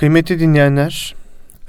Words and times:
Kıymetli 0.00 0.40
dinleyenler, 0.40 1.14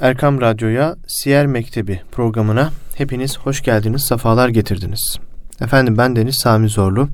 Erkam 0.02 0.42
Radyo'ya 0.42 0.96
Siyer 1.08 1.48
Mektebi 1.48 2.02
programına 2.12 2.72
hepiniz 2.96 3.38
hoş 3.38 3.62
geldiniz, 3.62 4.04
sefalar 4.04 4.50
getirdiniz. 4.50 5.18
Efendim 5.62 5.98
ben 5.98 6.16
Deniz 6.16 6.36
Sami 6.36 6.70
Zorlu 6.70 7.10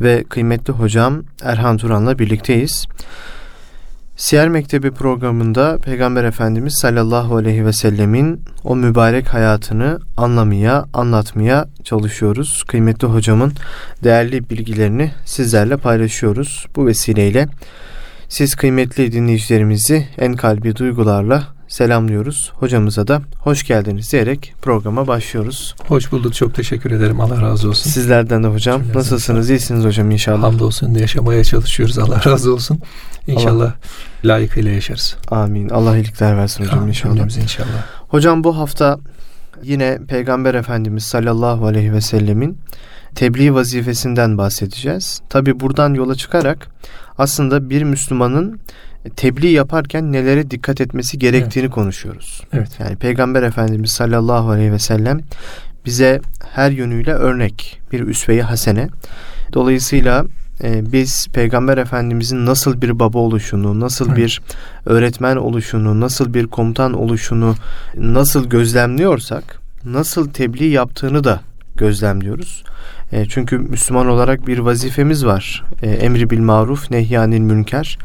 ve 0.00 0.24
kıymetli 0.24 0.72
hocam 0.72 1.22
Erhan 1.42 1.76
Turan'la 1.76 2.18
birlikteyiz. 2.18 2.86
Siyer 4.16 4.48
Mektebi 4.48 4.90
programında 4.90 5.78
Peygamber 5.78 6.24
Efendimiz 6.24 6.74
sallallahu 6.74 7.36
aleyhi 7.36 7.66
ve 7.66 7.72
sellemin 7.72 8.40
o 8.64 8.76
mübarek 8.76 9.34
hayatını 9.34 9.98
anlamaya, 10.16 10.84
anlatmaya 10.94 11.68
çalışıyoruz. 11.84 12.64
Kıymetli 12.68 13.08
hocamın 13.08 13.52
değerli 14.04 14.50
bilgilerini 14.50 15.12
sizlerle 15.24 15.76
paylaşıyoruz. 15.76 16.66
Bu 16.76 16.86
vesileyle 16.86 17.48
siz 18.28 18.54
kıymetli 18.54 19.12
dinleyicilerimizi 19.12 20.08
en 20.18 20.34
kalbi 20.34 20.76
duygularla 20.76 21.56
selamlıyoruz. 21.68 22.52
Hocamıza 22.54 23.08
da 23.08 23.22
hoş 23.38 23.62
geldiniz 23.66 24.12
diyerek 24.12 24.54
programa 24.62 25.06
başlıyoruz. 25.06 25.74
Hoş 25.88 26.12
bulduk. 26.12 26.34
Çok 26.34 26.54
teşekkür 26.54 26.90
ederim. 26.90 27.20
Allah 27.20 27.42
razı 27.42 27.68
olsun. 27.68 27.90
Sizlerden 27.90 28.42
de 28.44 28.48
hocam. 28.48 28.80
Cümleten 28.80 28.98
Nasılsınız? 28.98 29.50
İyisiniz 29.50 29.84
hocam 29.84 30.10
inşallah. 30.10 30.42
Hamdolsun. 30.42 30.94
Yaşamaya 30.94 31.44
çalışıyoruz. 31.44 31.98
Allah 31.98 32.20
razı 32.26 32.54
olsun. 32.54 32.78
İnşallah 33.26 33.64
Allah. 33.64 33.74
layıkıyla 34.24 34.70
yaşarız. 34.70 35.16
Amin. 35.30 35.68
Allah 35.68 35.96
iyilikler 35.96 36.36
versin 36.36 36.64
hocam 36.64 36.78
Amin. 36.78 36.88
inşallah. 36.88 37.42
inşallah. 37.42 37.86
Hocam 38.08 38.44
bu 38.44 38.58
hafta 38.58 38.98
yine 39.62 39.98
Peygamber 40.08 40.54
Efendimiz 40.54 41.04
sallallahu 41.04 41.66
aleyhi 41.66 41.92
ve 41.92 42.00
sellemin 42.00 42.58
tebliğ 43.16 43.54
vazifesinden 43.54 44.38
bahsedeceğiz. 44.38 45.20
Tabi 45.28 45.60
buradan 45.60 45.94
yola 45.94 46.14
çıkarak 46.14 46.68
aslında 47.18 47.70
bir 47.70 47.82
Müslümanın 47.82 48.60
tebliğ 49.16 49.50
yaparken 49.50 50.12
nelere 50.12 50.50
dikkat 50.50 50.80
etmesi 50.80 51.18
gerektiğini 51.18 51.64
evet. 51.64 51.74
konuşuyoruz. 51.74 52.42
Evet. 52.52 52.70
Yani 52.78 52.96
Peygamber 52.96 53.42
Efendimiz 53.42 53.90
sallallahu 53.90 54.50
aleyhi 54.50 54.72
ve 54.72 54.78
sellem 54.78 55.20
bize 55.86 56.20
her 56.54 56.70
yönüyle 56.70 57.12
örnek 57.12 57.80
bir 57.92 58.00
üsve-i 58.00 58.42
hasene. 58.42 58.88
Dolayısıyla 59.52 60.24
e, 60.62 60.92
biz 60.92 61.28
Peygamber 61.32 61.78
Efendimizin 61.78 62.46
nasıl 62.46 62.82
bir 62.82 62.98
baba 62.98 63.18
oluşunu, 63.18 63.80
nasıl 63.80 64.08
evet. 64.08 64.16
bir 64.16 64.42
öğretmen 64.86 65.36
oluşunu, 65.36 66.00
nasıl 66.00 66.34
bir 66.34 66.46
komutan 66.46 66.92
oluşunu 66.92 67.54
nasıl 67.96 68.48
gözlemliyorsak, 68.48 69.60
nasıl 69.84 70.30
tebliğ 70.30 70.68
yaptığını 70.68 71.24
da 71.24 71.40
gözlemliyoruz. 71.76 72.64
E, 73.12 73.26
çünkü 73.28 73.58
Müslüman 73.58 74.06
olarak 74.06 74.46
bir 74.46 74.58
vazifemiz 74.58 75.26
var. 75.26 75.64
E, 75.82 75.90
emri 75.90 76.30
bil 76.30 76.40
maruf, 76.40 76.90
nehyanil 76.90 77.40
münker. 77.40 77.98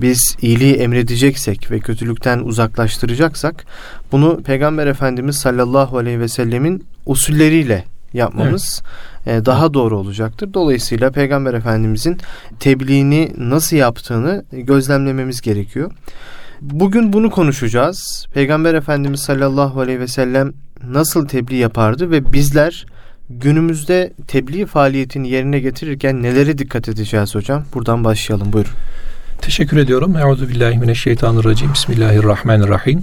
Biz 0.00 0.36
iyiliği 0.40 0.74
emredeceksek 0.74 1.70
ve 1.70 1.78
kötülükten 1.78 2.38
uzaklaştıracaksak 2.38 3.64
bunu 4.12 4.42
Peygamber 4.42 4.86
Efendimiz 4.86 5.36
sallallahu 5.36 5.98
aleyhi 5.98 6.20
ve 6.20 6.28
sellemin 6.28 6.84
usulleriyle 7.06 7.84
yapmamız 8.12 8.82
evet. 9.26 9.42
e, 9.42 9.46
daha 9.46 9.74
doğru 9.74 9.98
olacaktır. 9.98 10.54
Dolayısıyla 10.54 11.10
Peygamber 11.10 11.54
Efendimizin 11.54 12.18
tebliğini 12.60 13.32
nasıl 13.38 13.76
yaptığını 13.76 14.44
gözlemlememiz 14.52 15.40
gerekiyor. 15.40 15.90
Bugün 16.60 17.12
bunu 17.12 17.30
konuşacağız. 17.30 18.26
Peygamber 18.34 18.74
Efendimiz 18.74 19.20
sallallahu 19.20 19.80
aleyhi 19.80 20.00
ve 20.00 20.08
sellem 20.08 20.52
nasıl 20.88 21.28
tebliğ 21.28 21.56
yapardı 21.56 22.10
ve 22.10 22.32
bizler 22.32 22.86
günümüzde 23.30 24.12
tebliğ 24.28 24.66
faaliyetini 24.66 25.28
yerine 25.28 25.60
getirirken 25.60 26.22
nelere 26.22 26.58
dikkat 26.58 26.88
edeceğiz 26.88 27.34
hocam? 27.34 27.64
Buradan 27.74 28.04
başlayalım. 28.04 28.52
Buyurun. 28.52 28.72
Teşekkür 29.40 29.76
ediyorum. 29.76 30.16
Euzu 30.16 30.48
billahi 30.48 30.78
mineşşeytanirracim. 30.78 31.72
Bismillahirrahmanirrahim. 31.72 33.02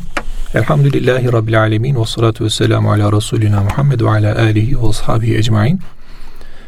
Elhamdülillahi 0.55 1.31
rabbil 1.33 1.61
alamin 1.61 1.95
ve 1.95 2.05
salatu 2.05 2.44
vesselamu 2.44 2.91
ala 2.91 3.11
resulina 3.11 3.63
Muhammed 3.63 4.02
ve 4.02 4.09
ala 4.09 4.36
alihi 4.36 4.81
ve 4.81 4.88
ashabihi 4.88 5.38
ecmaîn. 5.38 5.80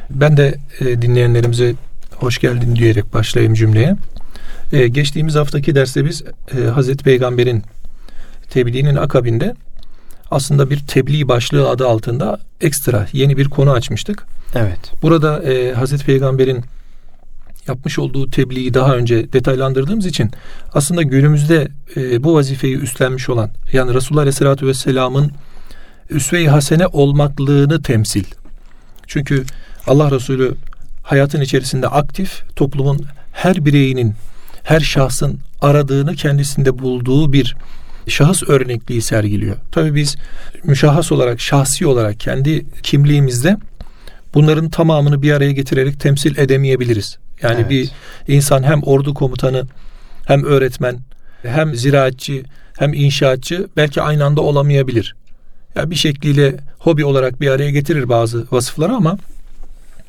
Ben 0.09 0.37
de 0.37 0.55
e, 0.79 1.01
dinleyenlerimize 1.01 1.73
hoş 2.15 2.39
geldin 2.39 2.75
diyerek 2.75 3.13
başlayayım 3.13 3.53
cümleye. 3.53 3.95
E, 4.73 4.87
geçtiğimiz 4.87 5.35
haftaki 5.35 5.75
derste 5.75 6.05
biz 6.05 6.23
e, 6.57 6.61
Hazreti 6.63 7.03
Peygamber'in 7.03 7.63
tebliğinin 8.49 8.95
akabinde 8.95 9.55
aslında 10.33 10.69
bir 10.69 10.79
tebliğ 10.79 11.27
başlığı 11.27 11.69
adı 11.69 11.87
altında 11.87 12.39
ekstra 12.61 13.07
yeni 13.13 13.37
bir 13.37 13.49
konu 13.49 13.71
açmıştık. 13.71 14.25
Evet. 14.55 14.79
Burada 15.01 15.43
e, 15.43 15.73
Hazreti 15.73 16.05
Peygamber'in 16.05 16.63
yapmış 17.67 17.99
olduğu 17.99 18.29
tebliği 18.29 18.73
daha 18.73 18.95
önce 18.95 19.33
detaylandırdığımız 19.33 20.05
için 20.05 20.31
aslında 20.73 21.01
günümüzde 21.01 21.67
e, 21.95 22.23
bu 22.23 22.35
vazifeyi 22.35 22.77
üstlenmiş 22.77 23.29
olan 23.29 23.49
yani 23.73 23.93
Resulullah 23.93 24.21
Aleyhisselatü 24.21 24.67
Vesselam'ın 24.67 25.31
üsve-i 26.09 26.47
hasene 26.47 26.87
olmaklığını 26.87 27.81
temsil. 27.81 28.23
Çünkü 29.07 29.43
Allah 29.87 30.11
Resulü 30.11 30.55
hayatın 31.03 31.41
içerisinde 31.41 31.87
aktif, 31.87 32.55
toplumun 32.55 33.05
her 33.33 33.65
bireyinin, 33.65 34.13
her 34.63 34.79
şahsın 34.79 35.39
aradığını 35.61 36.15
kendisinde 36.15 36.79
bulduğu 36.79 37.33
bir 37.33 37.55
şahıs 38.07 38.43
örnekliği 38.43 39.01
sergiliyor. 39.01 39.57
Tabi 39.71 39.95
biz 39.95 40.15
müşahhas 40.63 41.11
olarak, 41.11 41.41
şahsi 41.41 41.87
olarak 41.87 42.19
kendi 42.19 42.65
kimliğimizde 42.83 43.57
bunların 44.33 44.69
tamamını 44.69 45.21
bir 45.21 45.31
araya 45.31 45.51
getirerek 45.51 45.99
temsil 45.99 46.37
edemeyebiliriz. 46.37 47.17
Yani 47.41 47.59
evet. 47.59 47.69
bir 47.69 47.91
insan 48.27 48.63
hem 48.63 48.83
ordu 48.83 49.13
komutanı, 49.13 49.67
hem 50.25 50.43
öğretmen, 50.43 50.99
hem 51.43 51.75
ziraatçı, 51.75 52.43
hem 52.77 52.93
inşaatçı 52.93 53.67
belki 53.77 54.01
aynı 54.01 54.25
anda 54.25 54.41
olamayabilir. 54.41 55.15
Ya 55.75 55.81
yani 55.81 55.91
bir 55.91 55.95
şekliyle 55.95 56.55
hobi 56.79 57.05
olarak 57.05 57.41
bir 57.41 57.49
araya 57.49 57.71
getirir 57.71 58.09
bazı 58.09 58.47
vasıfları 58.51 58.93
ama 58.93 59.17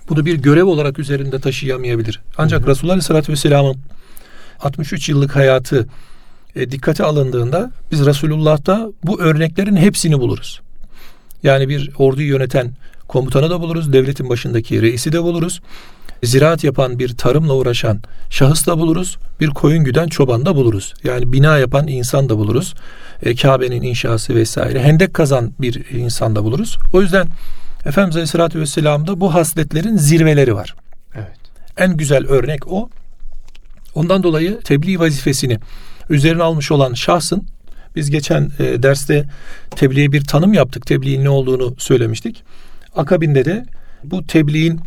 bunu 0.08 0.26
bir 0.26 0.34
görev 0.34 0.64
olarak 0.64 0.98
üzerinde 0.98 1.40
taşıyamayabilir. 1.40 2.20
Ancak 2.38 2.60
hı 2.60 2.66
hı. 2.66 2.70
Resulullah 2.70 2.92
Aleyhisselatü 2.92 3.32
Vesselam'ın 3.32 3.76
63 4.60 5.08
yıllık 5.08 5.36
hayatı 5.36 5.86
e, 6.56 6.70
dikkate 6.70 7.04
alındığında 7.04 7.72
biz 7.92 8.06
Resulullah'ta 8.06 8.88
bu 9.04 9.20
örneklerin 9.20 9.76
hepsini 9.76 10.20
buluruz. 10.20 10.60
Yani 11.42 11.68
bir 11.68 11.90
orduyu 11.98 12.28
yöneten 12.28 12.72
komutanı 13.08 13.50
da 13.50 13.60
buluruz, 13.60 13.92
devletin 13.92 14.28
başındaki 14.28 14.82
reisi 14.82 15.12
de 15.12 15.22
buluruz. 15.22 15.60
Ziraat 16.22 16.64
yapan 16.64 16.98
bir 16.98 17.16
tarımla 17.16 17.54
uğraşan 17.54 18.02
şahıs 18.30 18.66
da 18.66 18.78
buluruz. 18.78 19.18
Bir 19.40 19.48
koyun 19.48 19.84
güden 19.84 20.08
çoban 20.08 20.46
da 20.46 20.56
buluruz. 20.56 20.94
Yani 21.04 21.32
bina 21.32 21.58
yapan 21.58 21.88
insan 21.88 22.28
da 22.28 22.36
buluruz. 22.36 22.74
E, 23.22 23.34
Kabe'nin 23.34 23.82
inşası 23.82 24.34
vesaire. 24.34 24.82
Hendek 24.82 25.14
kazan 25.14 25.52
bir 25.60 25.90
insan 25.90 26.36
da 26.36 26.44
buluruz. 26.44 26.78
O 26.92 27.02
yüzden 27.02 27.28
Efendimiz 27.86 28.16
Aleyhisselatü 28.16 28.60
Vesselam'da 28.60 29.20
bu 29.20 29.34
hasletlerin 29.34 29.96
zirveleri 29.96 30.54
var. 30.54 30.74
Evet. 31.14 31.36
En 31.76 31.96
güzel 31.96 32.26
örnek 32.26 32.72
o. 32.72 32.88
Ondan 33.94 34.22
dolayı 34.22 34.60
tebliğ 34.60 34.98
vazifesini 34.98 35.58
üzerine 36.10 36.42
almış 36.42 36.70
olan 36.70 36.94
şahsın 36.94 37.46
biz 37.96 38.10
geçen 38.10 38.50
e, 38.58 38.82
derste 38.82 39.24
tebliğe 39.70 40.12
bir 40.12 40.24
tanım 40.24 40.52
yaptık. 40.52 40.86
Tebliğin 40.86 41.24
ne 41.24 41.28
olduğunu 41.28 41.74
söylemiştik. 41.78 42.42
Akabinde 42.96 43.44
de 43.44 43.66
bu 44.04 44.26
tebliğin 44.26 44.80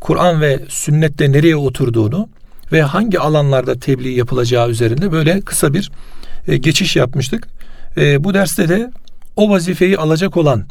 Kur'an 0.00 0.40
ve 0.40 0.60
sünnette 0.68 1.32
nereye 1.32 1.56
oturduğunu 1.56 2.28
ve 2.72 2.82
hangi 2.82 3.20
alanlarda 3.20 3.78
tebliğ 3.78 4.12
yapılacağı 4.12 4.70
üzerinde 4.70 5.12
böyle 5.12 5.40
kısa 5.40 5.74
bir 5.74 5.90
e, 6.48 6.56
geçiş 6.56 6.96
yapmıştık. 6.96 7.48
E, 7.96 8.24
bu 8.24 8.34
derste 8.34 8.68
de 8.68 8.90
o 9.36 9.50
vazifeyi 9.50 9.98
alacak 9.98 10.36
olan 10.36 10.64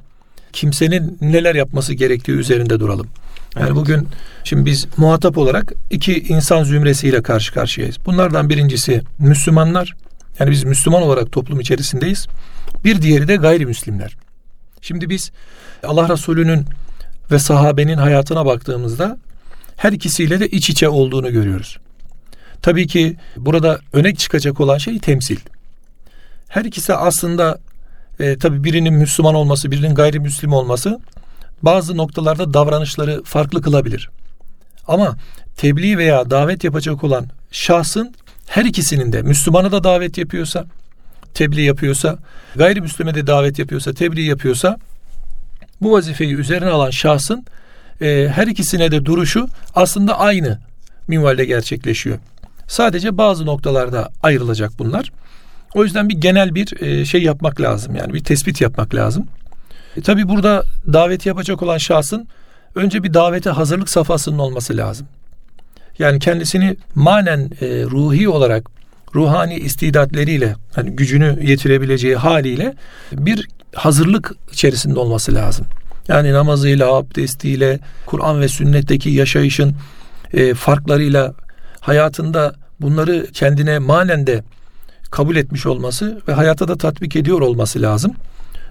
kimsenin 0.58 1.18
neler 1.22 1.56
yapması 1.56 1.94
gerektiği 1.94 2.32
üzerinde 2.32 2.80
duralım. 2.80 3.08
Yani 3.56 3.66
evet. 3.66 3.76
bugün 3.76 4.08
şimdi 4.44 4.66
biz 4.66 4.88
muhatap 4.98 5.38
olarak 5.38 5.74
iki 5.90 6.20
insan 6.20 6.64
zümresiyle 6.64 7.22
karşı 7.24 7.54
karşıyayız. 7.54 7.98
Bunlardan 8.06 8.50
birincisi 8.50 9.02
Müslümanlar. 9.20 9.96
Yani 10.40 10.52
biz 10.52 10.64
Müslüman 10.64 11.02
olarak 11.02 11.32
toplum 11.32 11.60
içerisindeyiz. 11.60 12.28
Bir 12.86 13.02
diğeri 13.02 13.28
de 13.28 13.36
gayrimüslimler. 13.36 14.18
Şimdi 14.82 15.10
biz 15.10 15.32
Allah 15.84 16.10
Resulü'nün 16.10 16.66
ve 17.32 17.40
sahabenin 17.40 17.98
hayatına 17.98 18.46
baktığımızda 18.46 19.18
her 19.76 19.92
ikisiyle 19.92 20.40
de 20.40 20.48
iç 20.48 20.70
içe 20.70 20.90
olduğunu 20.90 21.32
görüyoruz. 21.32 21.78
Tabii 22.62 22.88
ki 22.88 23.16
burada 23.36 23.80
öne 23.94 24.16
çıkacak 24.16 24.60
olan 24.60 24.78
şey 24.78 25.00
temsil. 25.00 25.38
Her 26.48 26.66
ikisi 26.66 26.94
aslında 26.94 27.60
e, 28.20 28.38
tabii 28.38 28.64
birinin 28.64 28.94
Müslüman 28.94 29.36
olması, 29.36 29.72
birinin 29.72 29.96
gayrimüslim 29.96 30.54
olması 30.54 31.00
bazı 31.62 31.98
noktalarda 31.98 32.54
davranışları 32.54 33.24
farklı 33.24 33.62
kılabilir. 33.62 34.10
Ama 34.88 35.18
tebliğ 35.58 35.98
veya 35.98 36.30
davet 36.30 36.64
yapacak 36.64 37.04
olan 37.04 37.28
şahsın 37.52 38.16
her 38.48 38.66
ikisinin 38.66 39.12
de 39.12 39.22
Müslümana 39.22 39.72
da 39.72 39.84
davet 39.84 40.18
yapıyorsa, 40.18 40.66
tebliğ 41.34 41.62
yapıyorsa, 41.62 42.18
gayrimüslime 42.56 43.16
de 43.16 43.28
davet 43.28 43.60
yapıyorsa, 43.60 43.94
tebliğ 43.94 44.22
yapıyorsa 44.22 44.78
bu 45.82 45.92
vazifeyi 45.92 46.36
üzerine 46.36 46.70
alan 46.70 46.90
şahsın 46.90 47.46
e, 48.02 48.30
her 48.34 48.48
ikisine 48.48 48.92
de 48.92 49.06
duruşu 49.06 49.48
aslında 49.76 50.20
aynı 50.20 50.60
minvalde 51.08 51.46
gerçekleşiyor. 51.46 52.20
Sadece 52.68 53.18
bazı 53.18 53.46
noktalarda 53.46 54.10
ayrılacak 54.24 54.72
bunlar. 54.80 55.12
O 55.78 55.84
yüzden 55.84 56.10
bir 56.10 56.18
genel 56.18 56.56
bir 56.56 56.82
e, 56.82 57.06
şey 57.06 57.24
yapmak 57.24 57.62
lazım. 57.62 57.96
Yani 57.96 58.14
bir 58.14 58.24
tespit 58.24 58.62
yapmak 58.62 58.96
lazım. 58.96 59.28
E, 59.98 60.02
tabii 60.02 60.30
burada 60.30 60.64
daveti 60.94 61.30
yapacak 61.30 61.64
olan 61.64 61.78
şahsın 61.78 62.28
önce 62.76 63.04
bir 63.04 63.14
davete 63.14 63.50
hazırlık 63.50 63.90
safhasının 63.90 64.40
olması 64.40 64.78
lazım. 64.78 65.08
Yani 66.00 66.20
kendisini 66.20 66.78
manen 66.96 67.40
e, 67.62 67.84
ruhi 67.84 68.30
olarak 68.30 68.70
ruhani 69.16 69.56
istidatleriyle 69.56 70.56
hani 70.76 70.90
gücünü 70.96 71.40
yetirebileceği 71.42 72.16
haliyle 72.16 72.74
bir 73.12 73.48
hazırlık 73.76 74.36
içerisinde 74.52 75.00
olması 75.00 75.36
lazım. 75.36 75.66
Yani 76.08 76.34
namazıyla, 76.34 76.94
abdestiyle, 76.94 77.80
Kur'an 78.06 78.42
ve 78.42 78.48
sünnetteki 78.48 79.10
yaşayışın 79.10 79.76
e, 80.34 80.54
farklarıyla 80.54 81.34
hayatında 81.80 82.56
bunları 82.82 83.28
kendine 83.34 83.80
manen 83.80 84.28
de 84.28 84.44
kabul 85.12 85.36
etmiş 85.36 85.66
olması 85.66 86.22
ve 86.28 86.34
hayata 86.34 86.68
da 86.68 86.78
tatbik 86.78 87.16
ediyor 87.16 87.42
olması 87.42 87.82
lazım. 87.82 88.14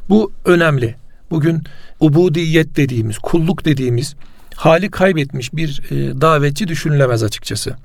Bu 0.09 0.33
önemli. 0.44 0.94
Bugün 1.31 1.62
ubudiyet 2.00 2.77
dediğimiz, 2.77 3.19
kulluk 3.19 3.65
dediğimiz 3.65 4.15
hali 4.55 4.91
kaybetmiş 4.91 5.55
bir 5.55 5.83
e, 5.91 6.21
davetçi 6.21 6.69
düşünülemez 6.69 7.23
açıkçası. 7.23 7.77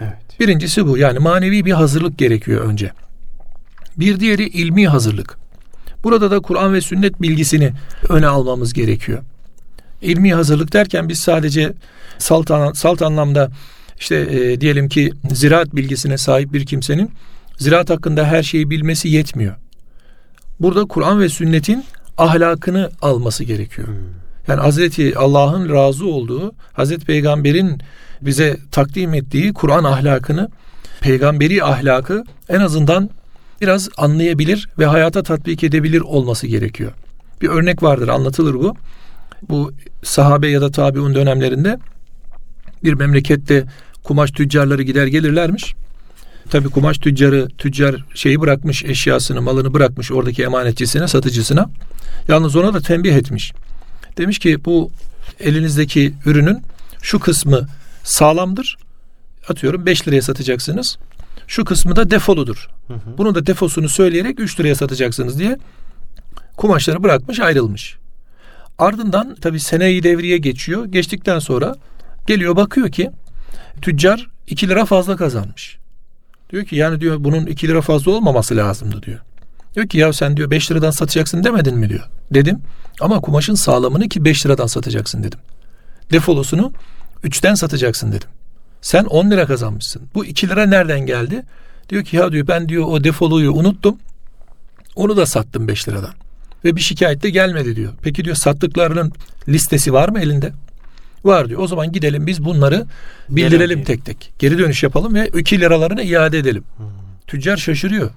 Evet. 0.00 0.40
Birincisi 0.40 0.86
bu. 0.86 0.98
Yani 0.98 1.18
manevi 1.18 1.64
bir 1.64 1.72
hazırlık 1.72 2.18
gerekiyor 2.18 2.64
önce. 2.64 2.92
Bir 3.96 4.20
diğeri 4.20 4.48
ilmi 4.48 4.88
hazırlık. 4.88 5.36
Burada 6.04 6.30
da 6.30 6.40
Kur'an 6.40 6.74
ve 6.74 6.80
sünnet 6.80 7.22
bilgisini 7.22 7.72
öne 8.08 8.26
almamız 8.26 8.72
gerekiyor. 8.72 9.22
İlmi 10.02 10.34
hazırlık 10.34 10.72
derken 10.72 11.08
biz 11.08 11.18
sadece 11.18 11.72
salt, 12.18 12.50
salt 12.74 13.02
anlamda 13.02 13.50
işte 14.00 14.16
e, 14.16 14.60
diyelim 14.60 14.88
ki 14.88 15.12
ziraat 15.30 15.76
bilgisine 15.76 16.18
sahip 16.18 16.52
bir 16.52 16.66
kimsenin 16.66 17.10
ziraat 17.58 17.90
hakkında 17.90 18.26
her 18.26 18.42
şeyi 18.42 18.70
bilmesi 18.70 19.08
yetmiyor. 19.08 19.54
Burada 20.60 20.84
Kur'an 20.84 21.20
ve 21.20 21.28
sünnetin 21.28 21.84
ahlakını 22.18 22.90
alması 23.02 23.44
gerekiyor. 23.44 23.88
Hmm. 23.88 23.94
Yani 24.48 24.60
Hazreti 24.60 25.18
Allah'ın 25.18 25.68
razı 25.68 26.06
olduğu, 26.06 26.52
Hazreti 26.72 27.06
Peygamber'in 27.06 27.80
bize 28.22 28.56
takdim 28.70 29.14
ettiği 29.14 29.52
Kur'an 29.52 29.84
ahlakını, 29.84 30.48
peygamberi 31.00 31.64
ahlakı 31.64 32.24
en 32.48 32.60
azından 32.60 33.10
biraz 33.60 33.88
anlayabilir 33.96 34.68
ve 34.78 34.86
hayata 34.86 35.22
tatbik 35.22 35.64
edebilir 35.64 36.00
olması 36.00 36.46
gerekiyor. 36.46 36.92
Bir 37.42 37.48
örnek 37.48 37.82
vardır, 37.82 38.08
anlatılır 38.08 38.54
bu. 38.54 38.76
Bu 39.48 39.72
sahabe 40.02 40.48
ya 40.48 40.60
da 40.60 40.70
tabiun 40.70 41.14
dönemlerinde 41.14 41.78
bir 42.84 42.92
memlekette 42.92 43.64
kumaş 44.02 44.30
tüccarları 44.30 44.82
gider 44.82 45.06
gelirlermiş. 45.06 45.74
Tabii 46.50 46.68
kumaş 46.68 46.98
tüccarı 46.98 47.48
tüccar 47.58 48.04
şeyi 48.14 48.40
bırakmış 48.40 48.84
eşyasını 48.84 49.42
malını 49.42 49.74
bırakmış 49.74 50.12
oradaki 50.12 50.42
emanetçisine 50.42 51.08
satıcısına. 51.08 51.70
Yalnız 52.28 52.56
ona 52.56 52.74
da 52.74 52.80
tembih 52.80 53.14
etmiş. 53.14 53.52
Demiş 54.16 54.38
ki 54.38 54.64
bu 54.64 54.90
elinizdeki 55.40 56.14
ürünün 56.26 56.62
şu 57.02 57.18
kısmı 57.18 57.68
sağlamdır. 58.04 58.76
Atıyorum 59.48 59.86
5 59.86 60.08
liraya 60.08 60.22
satacaksınız. 60.22 60.98
Şu 61.46 61.64
kısmı 61.64 61.96
da 61.96 62.10
defoludur. 62.10 62.68
Hı 62.86 62.94
hı. 62.94 63.18
Bunun 63.18 63.34
da 63.34 63.46
defosunu 63.46 63.88
söyleyerek 63.88 64.40
3 64.40 64.60
liraya 64.60 64.74
satacaksınız 64.74 65.38
diye 65.38 65.58
kumaşları 66.56 67.02
bırakmış 67.02 67.40
ayrılmış. 67.40 67.96
Ardından 68.78 69.34
tabi 69.34 69.60
seneyi 69.60 70.02
devriye 70.02 70.38
geçiyor. 70.38 70.84
Geçtikten 70.84 71.38
sonra 71.38 71.76
geliyor 72.26 72.56
bakıyor 72.56 72.92
ki 72.92 73.10
tüccar 73.82 74.28
2 74.46 74.68
lira 74.68 74.84
fazla 74.84 75.16
kazanmış. 75.16 75.77
Diyor 76.50 76.64
ki 76.64 76.76
yani 76.76 77.00
diyor 77.00 77.16
bunun 77.24 77.46
2 77.46 77.68
lira 77.68 77.80
fazla 77.80 78.12
olmaması 78.12 78.56
lazımdı 78.56 79.02
diyor. 79.02 79.18
Diyor 79.74 79.88
ki 79.88 79.98
ya 79.98 80.12
sen 80.12 80.36
diyor 80.36 80.50
5 80.50 80.70
liradan 80.70 80.90
satacaksın 80.90 81.44
demedin 81.44 81.78
mi 81.78 81.88
diyor. 81.88 82.04
Dedim 82.30 82.58
ama 83.00 83.20
kumaşın 83.20 83.54
sağlamını 83.54 84.08
ki 84.08 84.24
5 84.24 84.46
liradan 84.46 84.66
satacaksın 84.66 85.22
dedim. 85.22 85.38
Defolosunu 86.12 86.72
3'ten 87.24 87.54
satacaksın 87.54 88.12
dedim. 88.12 88.28
Sen 88.80 89.04
10 89.04 89.30
lira 89.30 89.46
kazanmışsın. 89.46 90.02
Bu 90.14 90.24
2 90.24 90.48
lira 90.48 90.66
nereden 90.66 91.00
geldi? 91.00 91.42
Diyor 91.88 92.04
ki 92.04 92.16
ya 92.16 92.32
diyor 92.32 92.48
ben 92.48 92.68
diyor 92.68 92.86
o 92.86 93.04
defoluyu 93.04 93.52
unuttum. 93.52 93.98
Onu 94.96 95.16
da 95.16 95.26
sattım 95.26 95.68
5 95.68 95.88
liradan. 95.88 96.12
Ve 96.64 96.76
bir 96.76 96.80
şikayet 96.80 97.22
de 97.22 97.30
gelmedi 97.30 97.76
diyor. 97.76 97.92
Peki 98.02 98.24
diyor 98.24 98.36
sattıklarının 98.36 99.12
listesi 99.48 99.92
var 99.92 100.08
mı 100.08 100.20
elinde? 100.20 100.52
Var 101.28 101.48
diyor. 101.48 101.60
O 101.60 101.66
zaman 101.66 101.92
gidelim 101.92 102.26
biz 102.26 102.44
bunları 102.44 102.86
bildirelim 103.28 103.84
tek 103.84 104.04
tek. 104.04 104.32
Geri 104.38 104.58
dönüş 104.58 104.82
yapalım 104.82 105.14
ve 105.14 105.28
2 105.28 105.60
liralarını 105.60 106.02
iade 106.02 106.38
edelim. 106.38 106.64
Hmm. 106.76 106.86
Tüccar 107.26 107.56
şaşırıyor. 107.56 108.10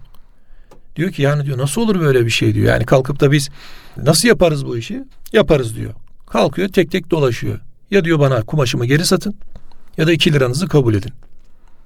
Diyor 0.95 1.11
ki 1.11 1.21
yani 1.21 1.45
diyor 1.45 1.57
nasıl 1.57 1.81
olur 1.81 1.99
böyle 1.99 2.25
bir 2.25 2.29
şey 2.29 2.55
diyor. 2.55 2.67
Yani 2.67 2.85
kalkıp 2.85 3.19
da 3.19 3.31
biz 3.31 3.49
nasıl 3.97 4.27
yaparız 4.27 4.65
bu 4.65 4.77
işi? 4.77 5.03
Yaparız 5.33 5.75
diyor. 5.75 5.93
Kalkıyor 6.27 6.69
tek 6.69 6.91
tek 6.91 7.11
dolaşıyor. 7.11 7.59
Ya 7.91 8.03
diyor 8.05 8.19
bana 8.19 8.41
kumaşımı 8.41 8.85
geri 8.85 9.05
satın 9.05 9.35
ya 9.97 10.07
da 10.07 10.11
2 10.11 10.33
liranızı 10.33 10.67
kabul 10.67 10.93
edin. 10.93 11.11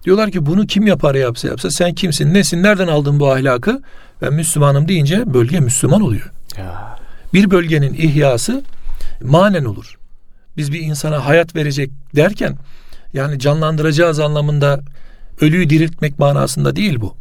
Diyorlar 0.04 0.32
ki 0.32 0.46
bunu 0.46 0.68
kim 0.68 0.88
yapar 0.88 1.16
yapsa 1.16 1.48
yapsa 1.48 1.72
sen 1.72 1.94
kimsin 1.94 2.34
nesin 2.34 2.64
nereden 2.64 2.88
aldın 2.88 3.20
bu 3.20 3.32
ahlakı? 3.32 3.82
Ben 4.22 4.34
Müslümanım 4.34 4.88
deyince 4.88 5.34
bölge 5.34 5.60
Müslüman 5.60 6.02
oluyor. 6.02 6.32
Ya. 6.58 7.00
Bir 7.34 7.52
bölgenin 7.52 7.94
ihyası 7.94 8.64
manen 9.22 9.66
olur 9.66 9.98
biz 10.58 10.72
bir 10.72 10.80
insana 10.80 11.26
hayat 11.26 11.56
verecek 11.56 11.92
derken 12.16 12.58
yani 13.14 13.40
canlandıracağız 13.40 14.20
anlamında 14.20 14.82
ölüyü 15.42 15.70
diriltmek 15.70 16.20
manasında 16.20 16.76
değil 16.76 17.02
bu. 17.02 17.16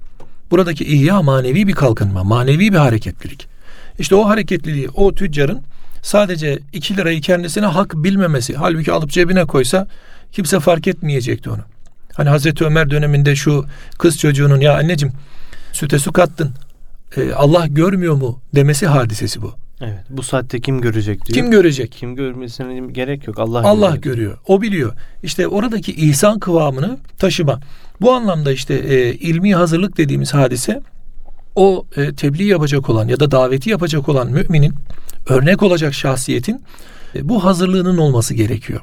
Buradaki 0.51 0.85
ihya 0.85 1.23
manevi 1.23 1.67
bir 1.67 1.73
kalkınma, 1.73 2.25
manevi 2.25 2.73
bir 2.73 2.79
hareketlilik. 2.79 3.49
İşte 3.99 4.15
o 4.15 4.29
hareketliliği 4.29 4.89
o 4.89 5.15
tüccarın 5.15 5.63
sadece 6.03 6.59
2 6.73 6.97
lirayı 6.97 7.21
kendisine 7.21 7.67
hak 7.67 7.95
bilmemesi. 7.95 8.55
Halbuki 8.55 8.93
alıp 8.93 9.11
cebine 9.11 9.45
koysa 9.45 9.87
kimse 10.33 10.61
fark 10.61 10.89
etmeyecekti 10.89 11.51
onu. 11.51 11.63
Hani 12.15 12.29
Hazreti 12.29 12.65
Ömer 12.65 12.91
döneminde 12.91 13.37
şu 13.37 13.67
kız 13.99 14.19
çocuğunun 14.19 14.61
ya 14.61 14.79
anneciğim 14.79 15.15
süte 15.73 15.99
su 15.99 16.13
kattın 16.13 16.55
e, 17.17 17.33
Allah 17.33 17.67
görmüyor 17.67 18.15
mu 18.15 18.41
demesi 18.55 18.87
hadisesi 18.87 19.43
bu. 19.43 19.64
Evet. 19.85 20.05
Bu 20.11 20.23
saatte 20.23 20.61
kim 20.61 20.81
görecek 20.81 21.27
diyor. 21.27 21.35
Kim 21.35 21.51
görecek? 21.51 21.93
Kim 21.93 22.17
görmesine 22.17 22.93
gerek 22.93 23.27
yok. 23.27 23.39
Allah 23.39 23.59
Allah 23.69 23.97
görüyor. 23.97 24.03
görüyor. 24.03 24.39
O 24.47 24.63
biliyor. 24.63 24.93
İşte 25.23 25.49
oradaki 25.49 25.93
ihsan 25.93 26.39
kıvamını 26.39 26.99
taşıma. 27.19 27.61
Bu 28.01 28.13
anlamda 28.13 28.53
işte 28.53 28.75
e, 28.75 29.15
ilmi 29.15 29.55
hazırlık 29.55 29.97
dediğimiz 29.97 30.35
hadise 30.35 30.83
o 31.55 31.87
e, 31.97 32.15
tebliğ 32.15 32.45
yapacak 32.45 32.91
olan 32.91 33.09
ya 33.09 33.21
da 33.21 33.31
daveti 33.31 33.71
yapacak 33.71 34.09
olan 34.09 34.31
müminin 34.31 34.75
örnek 35.29 35.63
olacak 35.63 35.95
şahsiyetin 35.95 36.63
e, 37.15 37.29
bu 37.29 37.45
hazırlığının 37.45 37.99
olması 37.99 38.35
gerekiyor. 38.35 38.81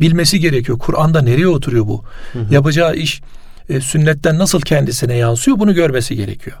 Bilmesi 0.00 0.40
gerekiyor. 0.40 0.78
Kur'an'da 0.78 1.22
nereye 1.22 1.48
oturuyor 1.48 1.86
bu? 1.86 2.04
Hı 2.32 2.38
hı. 2.38 2.54
Yapacağı 2.54 2.96
iş 2.96 3.22
e, 3.68 3.80
sünnetten 3.80 4.38
nasıl 4.38 4.60
kendisine 4.60 5.16
yansıyor 5.16 5.58
bunu 5.58 5.74
görmesi 5.74 6.16
gerekiyor. 6.16 6.56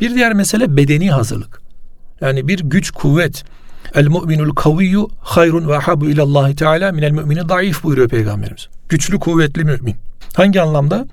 Bir 0.00 0.14
diğer 0.14 0.34
mesele 0.34 0.76
bedeni 0.76 1.10
hazırlık. 1.10 1.69
Yani 2.20 2.48
bir 2.48 2.58
güç, 2.58 2.90
kuvvet. 2.90 3.44
El 3.94 4.06
mu'minul 4.06 4.54
kaviyyu 4.54 5.08
hayrun 5.20 5.68
ve 5.68 5.76
habu 5.76 6.06
ilallahi 6.06 6.56
teala 6.56 6.92
minel 6.92 7.10
mümini 7.10 7.40
zayıf 7.48 7.84
buyuruyor 7.84 8.08
Peygamberimiz. 8.08 8.68
Güçlü, 8.88 9.18
kuvvetli 9.18 9.64
mümin. 9.64 9.96
Hangi 10.34 10.60
anlamda? 10.60 11.06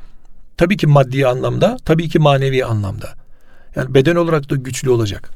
Tabii 0.57 0.77
ki 0.77 0.87
maddi 0.87 1.27
anlamda, 1.27 1.77
tabii 1.85 2.09
ki 2.09 2.19
manevi 2.19 2.65
anlamda. 2.65 3.09
Yani 3.75 3.93
beden 3.93 4.15
olarak 4.15 4.49
da 4.49 4.55
güçlü 4.55 4.89
olacak. 4.89 5.29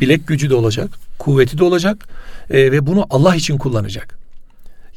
Bilek 0.00 0.26
gücü 0.26 0.50
de 0.50 0.54
olacak, 0.54 0.90
kuvveti 1.18 1.58
de 1.58 1.64
olacak 1.64 2.08
e, 2.50 2.72
ve 2.72 2.86
bunu 2.86 3.06
Allah 3.10 3.34
için 3.34 3.58
kullanacak. 3.58 4.18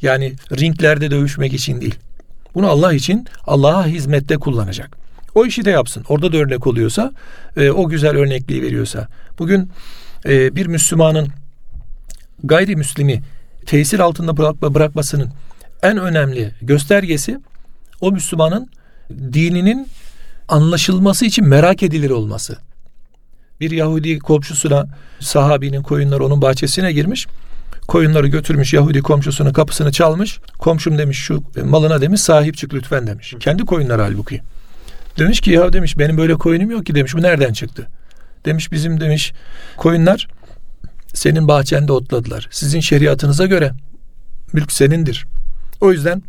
Yani 0.02 0.32
ringlerde 0.52 1.10
dövüşmek 1.10 1.52
için 1.52 1.80
değil. 1.80 1.94
Bunu 2.54 2.68
Allah 2.68 2.92
için, 2.92 3.26
Allah'a 3.46 3.86
hizmette 3.86 4.36
kullanacak. 4.36 4.96
O 5.34 5.46
işi 5.46 5.64
de 5.64 5.70
yapsın. 5.70 6.04
Orada 6.08 6.32
da 6.32 6.36
örnek 6.36 6.66
oluyorsa, 6.66 7.12
e, 7.56 7.70
o 7.70 7.88
güzel 7.88 8.16
örnekliği 8.16 8.62
veriyorsa. 8.62 9.08
Bugün 9.38 9.70
e, 10.24 10.56
bir 10.56 10.66
Müslümanın 10.66 11.28
gayrimüslimi 12.44 13.22
tesir 13.66 13.98
altında 13.98 14.36
bırakma, 14.36 14.74
bırakmasının 14.74 15.30
en 15.82 15.96
önemli 15.96 16.54
göstergesi 16.62 17.38
o 18.00 18.12
Müslümanın 18.12 18.70
dininin 19.10 19.88
anlaşılması 20.48 21.24
için 21.24 21.48
merak 21.48 21.82
edilir 21.82 22.10
olması. 22.10 22.58
Bir 23.60 23.70
Yahudi 23.70 24.18
komşusuna 24.18 24.86
sahabinin 25.20 25.82
koyunları 25.82 26.24
onun 26.26 26.42
bahçesine 26.42 26.92
girmiş. 26.92 27.26
Koyunları 27.88 28.26
götürmüş 28.26 28.74
Yahudi 28.74 29.02
komşusunun 29.02 29.52
kapısını 29.52 29.92
çalmış. 29.92 30.38
Komşum 30.58 30.98
demiş 30.98 31.18
şu 31.18 31.42
malına 31.64 32.00
demiş 32.00 32.20
sahip 32.20 32.56
çık 32.56 32.74
lütfen 32.74 33.06
demiş. 33.06 33.34
Kendi 33.40 33.64
koyunları 33.64 34.02
halbuki. 34.02 34.40
Demiş 35.18 35.40
ki 35.40 35.50
ya 35.50 35.72
demiş 35.72 35.98
benim 35.98 36.16
böyle 36.16 36.34
koyunum 36.34 36.70
yok 36.70 36.86
ki 36.86 36.94
demiş 36.94 37.14
bu 37.14 37.22
nereden 37.22 37.52
çıktı? 37.52 37.88
Demiş 38.44 38.72
bizim 38.72 39.00
demiş 39.00 39.32
koyunlar 39.76 40.28
senin 41.14 41.48
bahçende 41.48 41.92
otladılar. 41.92 42.48
Sizin 42.50 42.80
şeriatınıza 42.80 43.46
göre 43.46 43.72
mülk 44.52 44.72
senindir. 44.72 45.26
O 45.80 45.92
yüzden 45.92 46.22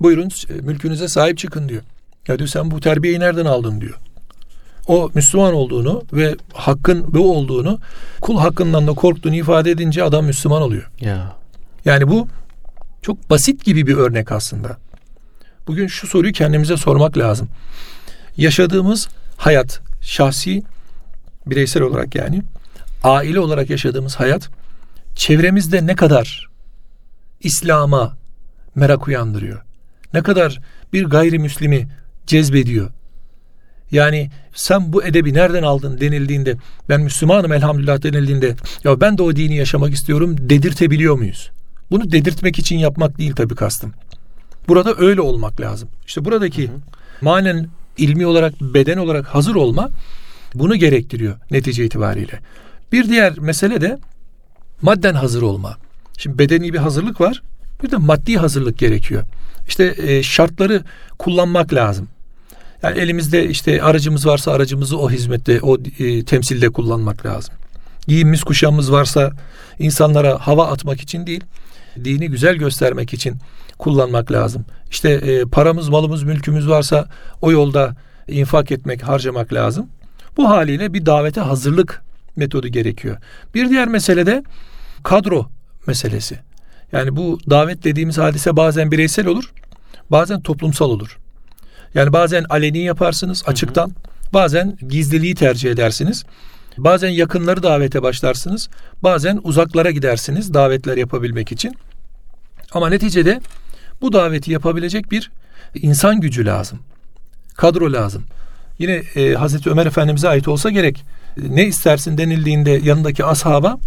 buyurun 0.00 0.30
e, 0.48 0.52
mülkünüze 0.52 1.08
sahip 1.08 1.38
çıkın 1.38 1.68
diyor. 1.68 1.82
Ya 2.28 2.38
diyor 2.38 2.48
sen 2.48 2.70
bu 2.70 2.80
terbiyeyi 2.80 3.20
nereden 3.20 3.44
aldın 3.44 3.80
diyor. 3.80 3.94
o 4.86 5.10
Müslüman 5.14 5.54
olduğunu 5.54 6.02
ve 6.12 6.36
hakkın 6.52 7.14
bu 7.14 7.36
olduğunu 7.36 7.78
kul 8.20 8.38
hakkından 8.38 8.86
da 8.86 8.92
korktuğunu 8.92 9.34
ifade 9.34 9.70
edince 9.70 10.02
adam 10.02 10.24
Müslüman 10.24 10.62
oluyor. 10.62 10.90
Ya. 11.00 11.36
Yani 11.84 12.08
bu 12.08 12.28
çok 13.02 13.30
basit 13.30 13.64
gibi 13.64 13.86
bir 13.86 13.94
örnek 13.94 14.32
aslında. 14.32 14.76
Bugün 15.66 15.86
şu 15.86 16.06
soruyu 16.06 16.32
kendimize 16.32 16.76
sormak 16.76 17.18
lazım. 17.18 17.48
Yaşadığımız 18.36 19.08
hayat, 19.36 19.80
şahsi, 20.00 20.62
bireysel 21.50 21.82
olarak 21.82 22.14
yani, 22.14 22.42
aile 23.02 23.40
olarak 23.40 23.70
yaşadığımız 23.70 24.14
hayat, 24.16 24.50
çevremizde 25.14 25.86
ne 25.86 25.96
kadar 25.96 26.48
İslam'a 27.40 28.16
merak 28.74 29.08
uyandırıyor? 29.08 29.62
Ne 30.14 30.22
kadar 30.22 30.60
bir 30.92 31.04
gayrimüslimi 31.04 31.88
cezbediyor? 32.26 32.90
Yani 33.90 34.30
sen 34.54 34.92
bu 34.92 35.04
edebi 35.04 35.34
nereden 35.34 35.62
aldın 35.62 36.00
denildiğinde, 36.00 36.56
ben 36.88 37.00
Müslümanım 37.00 37.52
elhamdülillah 37.52 38.02
denildiğinde, 38.02 38.54
ya 38.84 39.00
ben 39.00 39.18
de 39.18 39.22
o 39.22 39.36
dini 39.36 39.56
yaşamak 39.56 39.92
istiyorum 39.92 40.36
dedirtebiliyor 40.38 41.14
muyuz? 41.14 41.50
Bunu 41.90 42.12
dedirtmek 42.12 42.58
için 42.58 42.78
yapmak 42.78 43.18
değil 43.18 43.32
tabii 43.36 43.54
kastım. 43.54 43.92
Burada 44.68 44.94
öyle 44.98 45.20
olmak 45.20 45.60
lazım. 45.60 45.88
İşte 46.06 46.24
buradaki 46.24 46.68
hı 46.68 46.72
hı. 46.72 46.76
manen 47.20 47.68
ilmi 47.96 48.26
olarak, 48.26 48.60
beden 48.60 48.96
olarak 48.96 49.26
hazır 49.26 49.54
olma 49.54 49.90
bunu 50.54 50.76
gerektiriyor 50.76 51.36
netice 51.50 51.84
itibariyle. 51.84 52.40
Bir 52.92 53.08
diğer 53.08 53.38
mesele 53.38 53.80
de 53.80 53.98
madden 54.82 55.14
hazır 55.14 55.42
olma. 55.42 55.76
Şimdi 56.18 56.38
bedeni 56.38 56.72
bir 56.72 56.78
hazırlık 56.78 57.20
var. 57.20 57.42
Bir 57.82 57.90
de 57.90 57.96
maddi 57.96 58.36
hazırlık 58.36 58.78
gerekiyor. 58.78 59.22
İşte 59.68 59.94
e, 59.98 60.22
şartları 60.22 60.82
kullanmak 61.18 61.74
lazım. 61.74 62.08
Yani 62.82 62.98
elimizde 62.98 63.48
işte 63.48 63.82
aracımız 63.82 64.26
varsa 64.26 64.52
aracımızı 64.52 64.98
o 64.98 65.10
hizmette, 65.10 65.60
o 65.62 65.78
e, 65.98 66.24
temsilde 66.24 66.68
kullanmak 66.68 67.26
lazım. 67.26 67.54
Giyimimiz, 68.06 68.44
kuşamımız 68.44 68.92
varsa 68.92 69.32
insanlara 69.78 70.38
hava 70.46 70.66
atmak 70.66 71.00
için 71.00 71.26
değil, 71.26 71.44
dini 72.04 72.28
güzel 72.28 72.56
göstermek 72.56 73.14
için 73.14 73.36
kullanmak 73.78 74.32
lazım. 74.32 74.64
İşte 74.90 75.10
e, 75.10 75.44
paramız, 75.44 75.88
malımız, 75.88 76.22
mülkümüz 76.22 76.68
varsa 76.68 77.08
o 77.42 77.52
yolda 77.52 77.96
infak 78.28 78.70
etmek, 78.72 79.02
harcamak 79.02 79.52
lazım. 79.52 79.86
Bu 80.36 80.50
haliyle 80.50 80.92
bir 80.92 81.06
davete 81.06 81.40
hazırlık 81.40 82.02
metodu 82.36 82.68
gerekiyor. 82.68 83.16
Bir 83.54 83.68
diğer 83.68 83.88
mesele 83.88 84.26
de 84.26 84.42
kadro 85.02 85.46
meselesi. 85.86 86.38
Yani 86.92 87.16
bu 87.16 87.38
davet 87.50 87.84
dediğimiz 87.84 88.18
hadise 88.18 88.56
bazen 88.56 88.90
bireysel 88.90 89.26
olur, 89.26 89.52
bazen 90.10 90.40
toplumsal 90.40 90.90
olur. 90.90 91.18
Yani 91.94 92.12
bazen 92.12 92.44
aleni 92.48 92.78
yaparsınız 92.78 93.42
açıktan, 93.46 93.86
hı 93.86 93.90
hı. 93.90 94.32
bazen 94.32 94.78
gizliliği 94.88 95.34
tercih 95.34 95.70
edersiniz. 95.70 96.24
Bazen 96.78 97.08
yakınları 97.08 97.62
davete 97.62 98.02
başlarsınız, 98.02 98.68
bazen 99.02 99.40
uzaklara 99.42 99.90
gidersiniz 99.90 100.54
davetler 100.54 100.96
yapabilmek 100.96 101.52
için. 101.52 101.76
Ama 102.72 102.88
neticede 102.88 103.40
bu 104.00 104.12
daveti 104.12 104.52
yapabilecek 104.52 105.10
bir 105.10 105.30
insan 105.74 106.20
gücü 106.20 106.46
lazım. 106.46 106.78
Kadro 107.54 107.92
lazım. 107.92 108.24
Yine 108.80 109.02
e, 109.16 109.34
Hazreti 109.34 109.70
Ömer 109.70 109.86
Efendimiz'e 109.86 110.28
ait 110.28 110.48
olsa 110.48 110.70
gerek. 110.70 111.04
Ne 111.48 111.66
istersin 111.66 112.18
denildiğinde 112.18 112.70
yanındaki 112.70 113.24
ashaba 113.24 113.78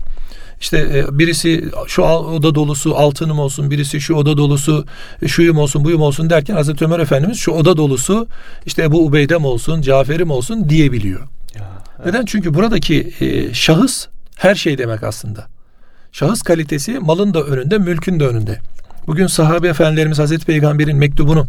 işte 0.61 0.77
e, 0.77 1.19
birisi 1.19 1.65
şu 1.87 2.01
oda 2.01 2.55
dolusu 2.55 2.95
altınım 2.95 3.39
olsun, 3.39 3.71
birisi 3.71 4.01
şu 4.01 4.13
oda 4.15 4.37
dolusu 4.37 4.85
şuyum 5.27 5.57
olsun, 5.57 5.85
buyum 5.85 6.01
olsun 6.01 6.29
derken 6.29 6.55
Hazreti 6.55 6.85
Ömer 6.85 6.99
Efendimiz 6.99 7.37
şu 7.37 7.51
oda 7.51 7.77
dolusu 7.77 8.27
işte 8.65 8.91
bu 8.91 9.05
Ubeydem 9.05 9.45
olsun, 9.45 9.81
Cafer'im 9.81 10.31
olsun 10.31 10.69
diyebiliyor. 10.69 11.19
Ya, 11.55 11.69
evet. 11.97 12.05
Neden? 12.05 12.25
Çünkü 12.25 12.53
buradaki 12.53 13.13
e, 13.19 13.53
şahıs 13.53 14.07
her 14.35 14.55
şey 14.55 14.77
demek 14.77 15.03
aslında. 15.03 15.47
Şahıs 16.11 16.41
kalitesi 16.41 16.99
malın 16.99 17.33
da 17.33 17.43
önünde, 17.43 17.77
mülkün 17.77 18.19
de 18.19 18.27
önünde. 18.27 18.59
Bugün 19.07 19.27
sahabe 19.27 19.67
efendilerimiz 19.67 20.19
Hazreti 20.19 20.45
Peygamber'in 20.45 20.97
mektubunu 20.97 21.47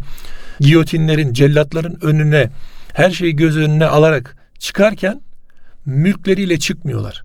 giyotinlerin, 0.59 1.33
cellatların 1.33 1.97
önüne 2.01 2.49
her 2.95 3.11
şeyi 3.11 3.35
göz 3.35 3.57
önüne 3.57 3.85
alarak 3.85 4.35
çıkarken 4.59 5.21
mülkleriyle 5.85 6.59
çıkmıyorlar. 6.59 7.23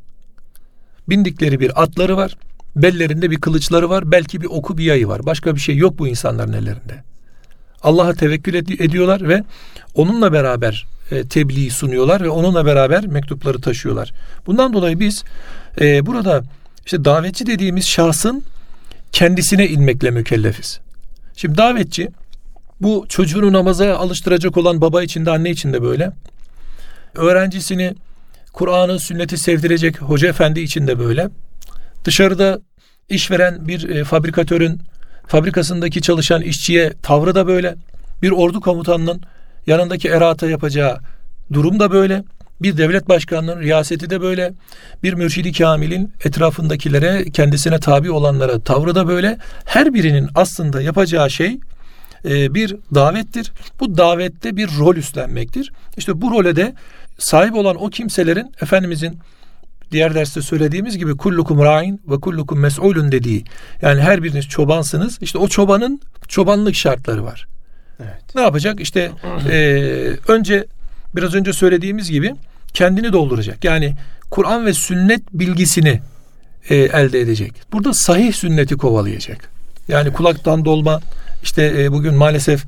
Bindikleri 1.08 1.60
bir 1.60 1.82
atları 1.82 2.16
var. 2.16 2.36
Bellerinde 2.76 3.30
bir 3.30 3.40
kılıçları 3.40 3.90
var. 3.90 4.12
Belki 4.12 4.40
bir 4.40 4.46
oku 4.46 4.78
bir 4.78 4.84
yayı 4.84 5.08
var. 5.08 5.26
Başka 5.26 5.54
bir 5.54 5.60
şey 5.60 5.76
yok 5.76 5.98
bu 5.98 6.08
insanların 6.08 6.52
ellerinde. 6.52 7.02
Allah'a 7.82 8.14
tevekkül 8.14 8.54
ediyorlar 8.54 9.28
ve 9.28 9.44
onunla 9.94 10.32
beraber 10.32 10.86
e, 11.10 11.28
tebliğ 11.28 11.70
sunuyorlar 11.70 12.20
ve 12.20 12.28
onunla 12.28 12.66
beraber 12.66 13.06
mektupları 13.06 13.60
taşıyorlar. 13.60 14.12
Bundan 14.46 14.72
dolayı 14.72 15.00
biz 15.00 15.24
e, 15.80 16.06
burada 16.06 16.42
işte 16.86 17.04
davetçi 17.04 17.46
dediğimiz 17.46 17.86
şahsın 17.86 18.44
kendisine 19.12 19.66
inmekle 19.66 20.10
mükellefiz. 20.10 20.80
Şimdi 21.36 21.56
davetçi 21.56 22.08
bu 22.80 23.06
çocuğunu 23.08 23.52
namaza 23.52 23.96
alıştıracak 23.96 24.56
olan 24.56 24.80
baba 24.80 25.02
için 25.02 25.26
de 25.26 25.30
anne 25.30 25.50
için 25.50 25.72
de 25.72 25.82
böyle. 25.82 26.12
Öğrencisini 27.14 27.94
Kur'an'ı, 28.52 28.99
sünneti 28.99 29.38
sevdirecek 29.38 30.02
hoca 30.02 30.28
efendi 30.28 30.60
için 30.60 30.87
de 30.87 30.99
böyle. 30.99 31.30
Dışarıda 32.04 32.60
işveren 33.08 33.68
bir 33.68 33.88
e, 33.88 34.04
fabrikatörün 34.04 34.80
fabrikasındaki 35.26 36.02
çalışan 36.02 36.42
işçiye 36.42 36.92
tavrı 37.02 37.34
da 37.34 37.46
böyle. 37.46 37.76
Bir 38.22 38.30
ordu 38.30 38.60
komutanının 38.60 39.20
yanındaki 39.66 40.08
erata 40.08 40.46
yapacağı 40.46 40.99
durum 41.52 41.80
da 41.80 41.90
böyle. 41.90 42.25
Bir 42.62 42.76
devlet 42.76 43.08
başkanının 43.08 43.60
riyaseti 43.60 44.10
de 44.10 44.20
böyle. 44.20 44.52
Bir 45.02 45.14
mürşidi 45.14 45.52
kamilin 45.52 46.12
etrafındakilere 46.25 47.25
kendisine 47.25 47.78
tabi 47.78 48.10
olanlara 48.10 48.60
tavrı 48.60 48.94
da 48.94 49.08
böyle. 49.08 49.38
Her 49.64 49.94
birinin 49.94 50.28
aslında 50.34 50.82
yapacağı 50.82 51.30
şey 51.30 51.58
e, 52.24 52.54
bir 52.54 52.76
davettir. 52.94 53.52
Bu 53.80 53.96
davette 53.96 54.56
bir 54.56 54.68
rol 54.78 54.96
üstlenmektir. 54.96 55.72
İşte 55.96 56.20
bu 56.20 56.30
role 56.30 56.56
de 56.56 56.74
sahip 57.18 57.54
olan 57.54 57.76
o 57.82 57.90
kimselerin 57.90 58.52
Efendimizin 58.62 59.18
diğer 59.92 60.14
derste 60.14 60.42
söylediğimiz 60.42 60.98
gibi 60.98 61.16
kullukum 61.16 61.62
ra'in 61.62 62.00
ve 62.08 62.20
kullukum 62.20 62.58
mes'ulun 62.58 63.12
dediği. 63.12 63.44
Yani 63.82 64.00
her 64.00 64.22
biriniz 64.22 64.48
çobansınız. 64.48 65.18
İşte 65.20 65.38
o 65.38 65.48
çobanın 65.48 66.00
çobanlık 66.28 66.74
şartları 66.74 67.24
var. 67.24 67.46
Evet. 68.00 68.34
Ne 68.34 68.40
yapacak? 68.40 68.80
İşte 68.80 69.10
e, 69.50 69.56
önce 70.28 70.66
biraz 71.16 71.34
önce 71.34 71.52
söylediğimiz 71.52 72.10
gibi 72.10 72.34
kendini 72.74 73.12
dolduracak. 73.12 73.64
Yani 73.64 73.94
Kur'an 74.30 74.66
ve 74.66 74.74
sünnet 74.74 75.22
bilgisini 75.32 76.00
e, 76.68 76.74
elde 76.76 77.20
edecek. 77.20 77.52
Burada 77.72 77.94
sahih 77.94 78.32
sünneti 78.32 78.76
kovalayacak. 78.76 79.50
Yani 79.88 80.12
kulaktan 80.12 80.64
dolma 80.64 81.00
işte 81.42 81.75
e, 81.78 81.92
bugün 81.92 82.14
maalesef 82.14 82.64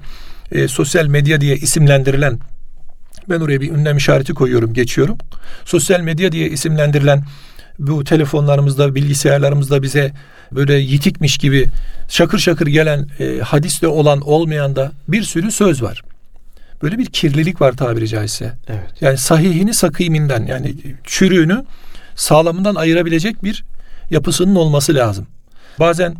e, 0.52 0.68
sosyal 0.68 1.06
medya 1.06 1.40
diye 1.40 1.56
isimlendirilen 1.56 2.38
ben 3.28 3.40
oraya 3.40 3.60
bir 3.60 3.70
ünlem 3.72 3.96
işareti 3.96 4.34
koyuyorum, 4.34 4.74
geçiyorum. 4.74 5.18
Sosyal 5.64 6.00
medya 6.00 6.32
diye 6.32 6.48
isimlendirilen 6.48 7.24
bu 7.78 8.04
telefonlarımızda, 8.04 8.94
bilgisayarlarımızda 8.94 9.82
bize 9.82 10.12
böyle 10.52 10.74
yitikmiş 10.74 11.38
gibi 11.38 11.66
şakır 12.08 12.38
şakır 12.38 12.66
gelen 12.66 13.08
e, 13.20 13.38
hadiste 13.38 13.88
olan 13.88 14.20
olmayan 14.20 14.76
da 14.76 14.92
bir 15.08 15.22
sürü 15.22 15.50
söz 15.50 15.82
var. 15.82 16.02
Böyle 16.82 16.98
bir 16.98 17.06
kirlilik 17.06 17.60
var 17.60 17.72
tabiri 17.72 18.08
caizse. 18.08 18.52
Evet. 18.68 18.90
Yani 19.00 19.18
sahihini 19.18 19.74
sakiminden 19.74 20.46
yani 20.46 20.74
çürüğünü 21.04 21.64
sağlamından 22.14 22.74
ayırabilecek 22.74 23.44
bir 23.44 23.64
yapısının 24.10 24.54
olması 24.54 24.94
lazım. 24.94 25.26
Bazen 25.80 26.14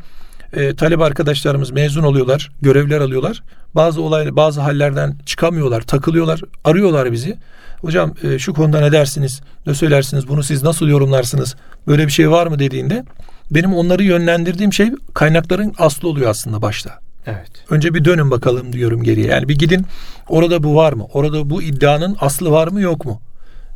e, 0.52 0.76
talep 0.76 1.00
arkadaşlarımız 1.00 1.70
mezun 1.70 2.02
oluyorlar, 2.02 2.50
görevler 2.62 3.00
alıyorlar. 3.00 3.42
Bazı 3.74 4.02
olay, 4.02 4.36
bazı 4.36 4.60
hallerden 4.60 5.16
çıkamıyorlar, 5.26 5.80
takılıyorlar, 5.80 6.40
arıyorlar 6.64 7.12
bizi. 7.12 7.38
Hocam 7.80 8.14
e, 8.22 8.38
şu 8.38 8.54
konuda 8.54 8.80
ne 8.80 8.92
dersiniz, 8.92 9.40
ne 9.66 9.74
söylersiniz, 9.74 10.28
bunu 10.28 10.42
siz 10.42 10.62
nasıl 10.62 10.88
yorumlarsınız, 10.88 11.56
böyle 11.86 12.06
bir 12.06 12.12
şey 12.12 12.30
var 12.30 12.46
mı 12.46 12.58
dediğinde 12.58 13.04
benim 13.50 13.74
onları 13.74 14.02
yönlendirdiğim 14.04 14.72
şey 14.72 14.90
kaynakların 15.14 15.74
aslı 15.78 16.08
oluyor 16.08 16.30
aslında 16.30 16.62
başta. 16.62 16.98
Evet. 17.26 17.50
Önce 17.70 17.94
bir 17.94 18.04
dönün 18.04 18.30
bakalım 18.30 18.72
diyorum 18.72 19.02
geriye. 19.02 19.26
Yani 19.26 19.48
bir 19.48 19.58
gidin 19.58 19.86
orada 20.28 20.62
bu 20.62 20.74
var 20.74 20.92
mı? 20.92 21.06
Orada 21.12 21.50
bu 21.50 21.62
iddianın 21.62 22.16
aslı 22.20 22.50
var 22.50 22.68
mı 22.68 22.80
yok 22.80 23.04
mu? 23.04 23.20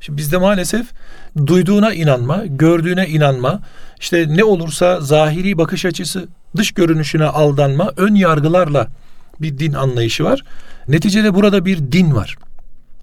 Şimdi 0.00 0.18
bizde 0.18 0.36
maalesef 0.36 0.86
duyduğuna 1.46 1.94
inanma, 1.94 2.42
gördüğüne 2.46 3.08
inanma, 3.08 3.60
işte 4.00 4.26
ne 4.28 4.44
olursa 4.44 5.00
zahiri 5.00 5.58
bakış 5.58 5.84
açısı, 5.84 6.28
dış 6.56 6.72
görünüşüne 6.72 7.24
aldanma, 7.24 7.92
ön 7.96 8.14
yargılarla 8.14 8.88
bir 9.40 9.58
din 9.58 9.72
anlayışı 9.72 10.24
var. 10.24 10.42
Neticede 10.88 11.34
burada 11.34 11.64
bir 11.64 11.92
din 11.92 12.14
var. 12.14 12.36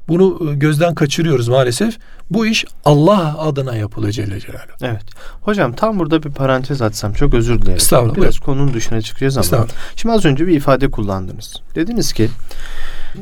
Bunu 0.07 0.51
e, 0.51 0.55
gözden 0.55 0.95
kaçırıyoruz 0.95 1.47
maalesef. 1.47 1.97
Bu 2.29 2.45
iş 2.45 2.65
Allah 2.85 3.39
adına 3.39 3.75
yapılıyor 3.75 4.13
Celle 4.13 4.39
Celaluhu. 4.39 4.75
Evet. 4.81 5.03
Hocam 5.41 5.73
tam 5.73 5.99
burada 5.99 6.23
bir 6.23 6.29
parantez 6.29 6.81
açsam 6.81 7.13
çok 7.13 7.33
özür 7.33 7.61
dilerim. 7.61 7.77
Estağfurullah. 7.77 8.15
Biraz 8.15 8.39
konunun 8.39 8.73
dışına 8.73 9.01
çıkacağız 9.01 9.53
ama. 9.53 9.67
Şimdi 9.95 10.15
az 10.15 10.25
önce 10.25 10.47
bir 10.47 10.53
ifade 10.53 10.91
kullandınız. 10.91 11.55
Dediniz 11.75 12.13
ki 12.13 12.29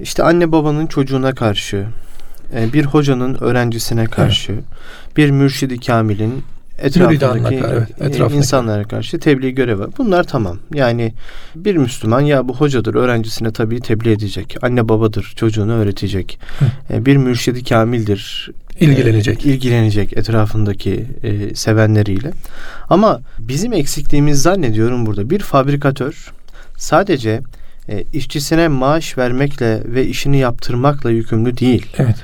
işte 0.02 0.24
anne 0.24 0.52
babanın 0.52 0.88
çocuğuna 0.88 1.36
karşı 1.36 1.88
bir 2.54 2.86
hocanın 2.86 3.38
öğrencisine 3.42 4.06
karşı, 4.06 4.52
evet. 4.52 4.64
bir 5.18 5.32
mürşidi 5.32 5.80
kamilin 5.80 6.44
etrafındaki, 6.82 7.56
evet, 7.56 7.90
etrafındaki 8.02 8.36
insanlara 8.36 8.84
karşı 8.84 9.20
tebliğ 9.20 9.52
görevi. 9.52 9.84
Bunlar 9.98 10.24
tamam. 10.24 10.58
Yani 10.74 11.14
bir 11.56 11.76
Müslüman 11.76 12.22
ya 12.22 12.48
bu 12.48 12.56
hocadır 12.56 12.96
öğrencisine 12.96 13.52
tabii 13.52 13.80
tebliğ 13.80 14.12
edecek. 14.12 14.58
Anne 14.62 14.90
babadır 14.90 15.34
çocuğunu 15.36 15.74
öğretecek. 15.74 16.40
Hı. 16.60 16.66
E, 16.94 17.06
bir 17.06 17.18
mürşidi 17.18 17.64
kamildir. 17.64 18.52
ilgilenecek. 18.80 19.46
E, 19.46 19.50
ilgilenecek 19.50 20.18
etrafındaki 20.18 21.06
e, 21.24 21.56
sevenleriyle. 21.56 22.32
Ama 22.90 23.22
bizim 23.40 23.74
eksikliğimiz 23.74 24.42
zannediyorum 24.42 25.06
burada 25.06 25.30
bir 25.30 25.40
fabrikatör 25.40 26.32
sadece 26.78 27.42
e, 27.90 28.04
işçisine 28.14 28.68
maaş 28.68 29.18
vermekle 29.18 29.82
ve 29.86 30.08
işini 30.08 30.38
yaptırmakla 30.38 31.12
yükümlü 31.12 31.58
değil. 31.58 31.86
Evet 31.98 32.16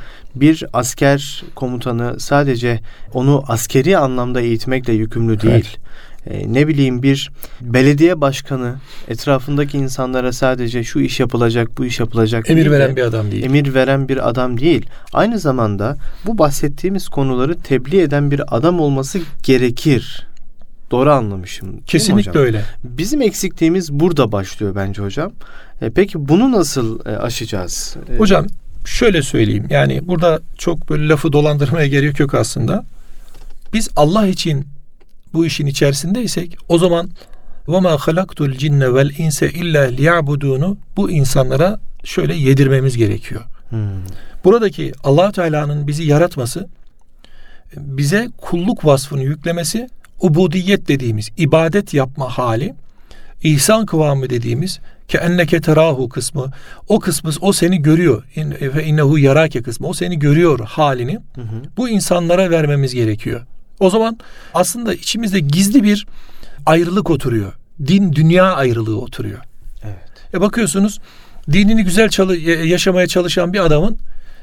bir 0.42 0.64
asker 0.74 1.44
komutanı 1.56 2.20
sadece 2.20 2.80
onu 3.14 3.44
askeri 3.48 3.98
anlamda 3.98 4.42
eğitmekle 4.42 4.94
yükümlü 4.94 5.42
değil. 5.42 5.54
Evet. 5.54 5.80
Ne 6.48 6.68
bileyim 6.68 7.04
bir 7.04 7.32
belediye 7.62 8.22
başkanı 8.22 8.76
etrafındaki 9.08 9.78
insanlara 9.78 10.34
sadece 10.34 10.84
şu 10.84 11.00
iş 11.00 11.20
yapılacak, 11.20 11.78
bu 11.78 11.86
iş 11.86 12.00
yapılacak 12.00 12.50
emir 12.50 12.72
veren 12.72 12.96
bir 12.96 13.02
adam 13.02 13.32
değil. 13.32 13.44
Emir 13.44 13.74
veren 13.74 14.10
bir 14.10 14.30
adam 14.30 14.60
değil. 14.60 14.86
Aynı 15.14 15.40
zamanda 15.40 15.98
bu 16.26 16.38
bahsettiğimiz 16.38 17.10
konuları 17.10 17.60
tebliğ 17.62 18.02
eden 18.02 18.32
bir 18.32 18.58
adam 18.58 18.80
olması 18.80 19.20
gerekir. 19.44 20.28
Doğru 20.92 21.12
anlamışım. 21.12 21.82
Kesinlikle 21.86 22.40
öyle. 22.40 22.62
Bizim 22.84 23.22
eksikliğimiz 23.22 23.92
burada 23.92 24.32
başlıyor 24.32 24.76
bence 24.76 25.02
hocam. 25.02 25.32
E, 25.82 25.90
peki 25.90 26.28
bunu 26.30 26.52
nasıl 26.52 27.00
e, 27.06 27.18
aşacağız? 27.18 27.98
E, 28.14 28.18
hocam 28.18 28.48
şöyle 28.88 29.22
söyleyeyim. 29.22 29.68
Yani 29.70 30.08
burada 30.08 30.40
çok 30.58 30.90
böyle 30.90 31.08
lafı 31.08 31.34
dolandırmaya 31.34 31.88
gerek 31.88 32.20
yok 32.20 32.34
aslında. 32.34 32.86
Biz 33.74 33.90
Allah 33.96 34.28
için 34.28 34.68
bu 35.34 35.46
işin 35.46 35.66
içerisindeysek 35.66 36.58
o 36.70 36.78
zaman 36.78 37.10
ve 37.68 37.80
ma 37.80 37.98
halaktul 38.00 38.52
cinne 38.52 38.94
vel 38.94 39.12
inse 39.18 39.52
illa 39.52 39.82
liyabudunu 39.82 40.78
bu 40.98 41.12
insanlara 41.12 41.80
şöyle 42.04 42.34
yedirmemiz 42.34 42.98
gerekiyor. 42.98 43.42
Hmm. 43.70 43.80
Buradaki 44.44 44.94
Allah 45.04 45.32
Teala'nın 45.32 45.88
bizi 45.88 46.04
yaratması 46.04 46.68
bize 47.78 48.30
kulluk 48.38 48.86
vasfını 48.86 49.24
yüklemesi 49.24 49.90
ubudiyet 50.20 50.88
dediğimiz 50.88 51.30
ibadet 51.38 51.94
yapma 51.94 52.30
hali 52.30 52.76
ihsan 53.44 53.86
kıvamı 53.86 54.30
dediğimiz 54.30 54.80
ke 55.08 55.18
enneke 55.18 55.62
terahu 55.62 56.10
kısmı 56.10 56.52
o 56.88 57.00
kısmı 57.00 57.32
o 57.42 57.54
seni 57.54 57.82
görüyor 57.82 58.24
ve 58.62 58.86
innehu 58.86 59.20
yarake 59.20 59.62
kısmı 59.62 59.88
o 59.88 59.94
seni 59.94 60.20
görüyor 60.20 60.60
halini 60.60 61.20
hı 61.36 61.42
hı. 61.42 61.62
bu 61.78 61.90
insanlara 61.90 62.50
vermemiz 62.50 62.94
gerekiyor. 62.94 63.46
O 63.80 63.90
zaman 63.90 64.20
aslında 64.54 64.94
içimizde 64.94 65.40
gizli 65.40 65.84
bir 65.84 66.08
ayrılık 66.66 67.10
oturuyor. 67.10 67.54
Din 67.88 68.14
dünya 68.14 68.54
ayrılığı 68.54 69.02
oturuyor. 69.02 69.40
Evet. 69.84 70.34
E 70.34 70.42
bakıyorsunuz 70.42 71.00
dinini 71.52 71.84
güzel 71.84 72.10
çalı 72.10 72.38
yaşamaya 72.38 73.08
çalışan 73.08 73.54
bir 73.54 73.60
adamın 73.60 73.98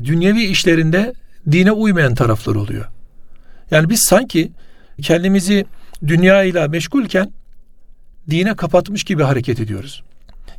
dünyevi 0.04 0.42
işlerinde 0.44 1.12
dine 1.52 1.73
uymayan 1.73 2.14
taraflar 2.14 2.54
oluyor. 2.54 2.85
Yani 3.71 3.90
biz 3.90 4.00
sanki 4.00 4.52
kendimizi 5.02 5.66
dünya 6.06 6.42
ile 6.42 6.68
meşgulken 6.68 7.33
dine 8.30 8.56
kapatmış 8.56 9.04
gibi 9.04 9.23
hareket 9.23 9.61
ediyoruz 9.61 10.02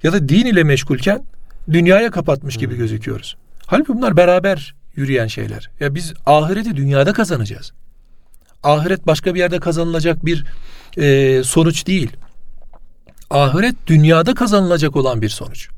ya 0.05 0.13
da 0.13 0.29
din 0.29 0.45
ile 0.45 0.63
meşgulken 0.63 1.23
dünyaya 1.71 2.11
kapatmış 2.11 2.57
gibi 2.57 2.71
hmm. 2.71 2.79
gözüküyoruz. 2.79 3.37
Halbuki 3.65 3.93
bunlar 3.93 4.17
beraber 4.17 4.75
yürüyen 4.95 5.27
şeyler. 5.27 5.69
Ya 5.79 5.95
biz 5.95 6.13
ahireti 6.25 6.75
dünyada 6.75 7.13
kazanacağız. 7.13 7.73
Ahiret 8.63 9.07
başka 9.07 9.35
bir 9.35 9.39
yerde 9.39 9.59
kazanılacak 9.59 10.25
bir 10.25 10.45
e, 10.97 11.43
sonuç 11.43 11.87
değil. 11.87 12.11
Ahiret 13.29 13.75
dünyada 13.87 14.33
kazanılacak 14.33 14.95
olan 14.95 15.21
bir 15.21 15.29
sonuç. 15.29 15.69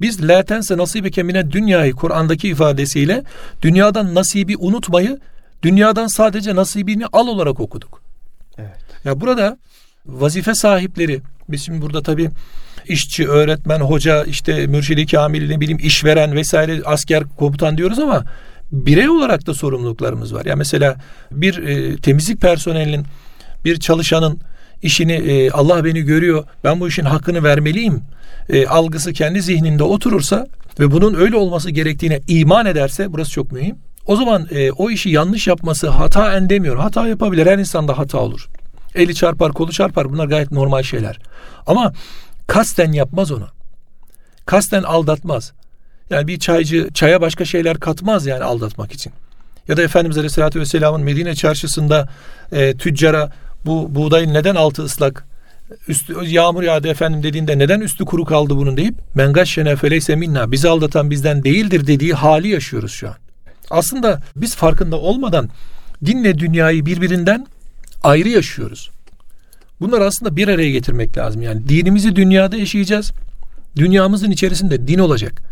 Biz 0.00 0.28
la 0.28 0.42
tense 0.42 0.76
nasibi 0.76 1.10
kemine 1.10 1.50
dünyayı 1.50 1.92
Kur'an'daki 1.92 2.48
ifadesiyle 2.48 3.24
dünyadan 3.62 4.14
nasibi 4.14 4.56
unutmayı 4.56 5.20
dünyadan 5.62 6.06
sadece 6.06 6.54
nasibini 6.54 7.06
al 7.06 7.26
olarak 7.26 7.60
okuduk. 7.60 8.02
Evet. 8.58 8.78
Ya 9.04 9.20
burada 9.20 9.58
vazife 10.06 10.54
sahipleri 10.54 11.20
biz 11.48 11.64
şimdi 11.64 11.82
burada 11.82 12.02
tabii 12.02 12.30
işçi, 12.88 13.28
öğretmen, 13.28 13.80
hoca, 13.80 14.24
işte 14.24 14.66
mürşidi 14.66 15.06
kamil, 15.06 15.48
ne 15.48 15.60
bileyim 15.60 15.78
işveren 15.82 16.34
vesaire 16.34 16.82
asker 16.84 17.24
komutan 17.38 17.78
diyoruz 17.78 17.98
ama 17.98 18.24
birey 18.72 19.08
olarak 19.08 19.46
da 19.46 19.54
sorumluluklarımız 19.54 20.34
var. 20.34 20.44
Ya 20.44 20.50
yani 20.50 20.58
mesela 20.58 20.96
bir 21.32 21.58
e, 21.58 21.96
temizlik 21.96 22.40
personelinin 22.40 23.04
bir 23.64 23.80
çalışanın 23.80 24.40
işini 24.82 25.12
e, 25.12 25.50
Allah 25.50 25.84
beni 25.84 26.02
görüyor 26.02 26.44
ben 26.64 26.80
bu 26.80 26.88
işin 26.88 27.04
hakkını 27.04 27.42
vermeliyim 27.42 28.02
e, 28.48 28.66
algısı 28.66 29.12
kendi 29.12 29.42
zihninde 29.42 29.82
oturursa 29.82 30.46
ve 30.80 30.90
bunun 30.90 31.14
öyle 31.14 31.36
olması 31.36 31.70
gerektiğine 31.70 32.20
iman 32.28 32.66
ederse 32.66 33.12
burası 33.12 33.30
çok 33.30 33.52
mühim. 33.52 33.76
O 34.06 34.16
zaman 34.16 34.46
e, 34.50 34.72
o 34.72 34.90
işi 34.90 35.10
yanlış 35.10 35.46
yapması 35.46 35.88
hata 35.88 36.36
en 36.36 36.50
demiyor. 36.50 36.76
Hata 36.76 37.08
yapabilir. 37.08 37.46
Her 37.46 37.58
insanda 37.58 37.98
hata 37.98 38.18
olur. 38.18 38.48
Eli 38.94 39.14
çarpar, 39.14 39.52
kolu 39.52 39.72
çarpar. 39.72 40.12
Bunlar 40.12 40.26
gayet 40.26 40.50
normal 40.50 40.82
şeyler. 40.82 41.18
Ama 41.66 41.92
kasten 42.52 42.92
yapmaz 42.92 43.32
onu. 43.32 43.48
Kasten 44.46 44.82
aldatmaz. 44.82 45.52
Yani 46.10 46.28
bir 46.28 46.38
çaycı 46.38 46.88
çaya 46.94 47.20
başka 47.20 47.44
şeyler 47.44 47.80
katmaz 47.80 48.26
yani 48.26 48.44
aldatmak 48.44 48.92
için. 48.92 49.12
Ya 49.68 49.76
da 49.76 49.82
Efendimiz 49.82 50.18
Aleyhisselatü 50.18 50.60
Vesselam'ın 50.60 51.00
Medine 51.02 51.34
çarşısında 51.34 52.08
e, 52.52 52.76
tüccara 52.76 53.32
bu 53.66 53.94
buğdayın 53.94 54.34
neden 54.34 54.54
altı 54.54 54.82
ıslak 54.82 55.24
üstü 55.88 56.24
yağmur 56.24 56.62
yağdı 56.62 56.88
efendim 56.88 57.22
dediğinde 57.22 57.58
neden 57.58 57.80
üstü 57.80 58.04
kuru 58.04 58.24
kaldı 58.24 58.56
bunun 58.56 58.76
deyip 58.76 58.94
mengaşşene 59.14 59.76
feleyse 59.76 60.16
minna 60.16 60.52
bizi 60.52 60.68
aldatan 60.68 61.10
bizden 61.10 61.44
değildir 61.44 61.86
dediği 61.86 62.14
hali 62.14 62.48
yaşıyoruz 62.48 62.92
şu 62.92 63.08
an. 63.08 63.14
Aslında 63.70 64.22
biz 64.36 64.56
farkında 64.56 64.96
olmadan 64.96 65.48
dinle 66.04 66.38
dünyayı 66.38 66.86
birbirinden 66.86 67.46
ayrı 68.02 68.28
yaşıyoruz. 68.28 68.90
Bunları 69.82 70.04
aslında 70.04 70.36
bir 70.36 70.48
araya 70.48 70.70
getirmek 70.70 71.18
lazım. 71.18 71.42
Yani 71.42 71.68
dinimizi 71.68 72.16
dünyada 72.16 72.56
yaşayacağız. 72.56 73.12
Dünyamızın 73.76 74.30
içerisinde 74.30 74.88
din 74.88 74.98
olacak. 74.98 75.42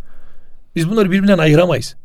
Biz 0.77 0.90
bunları 0.90 1.11
birbirinden 1.11 1.38
ayıramayız. 1.38 1.97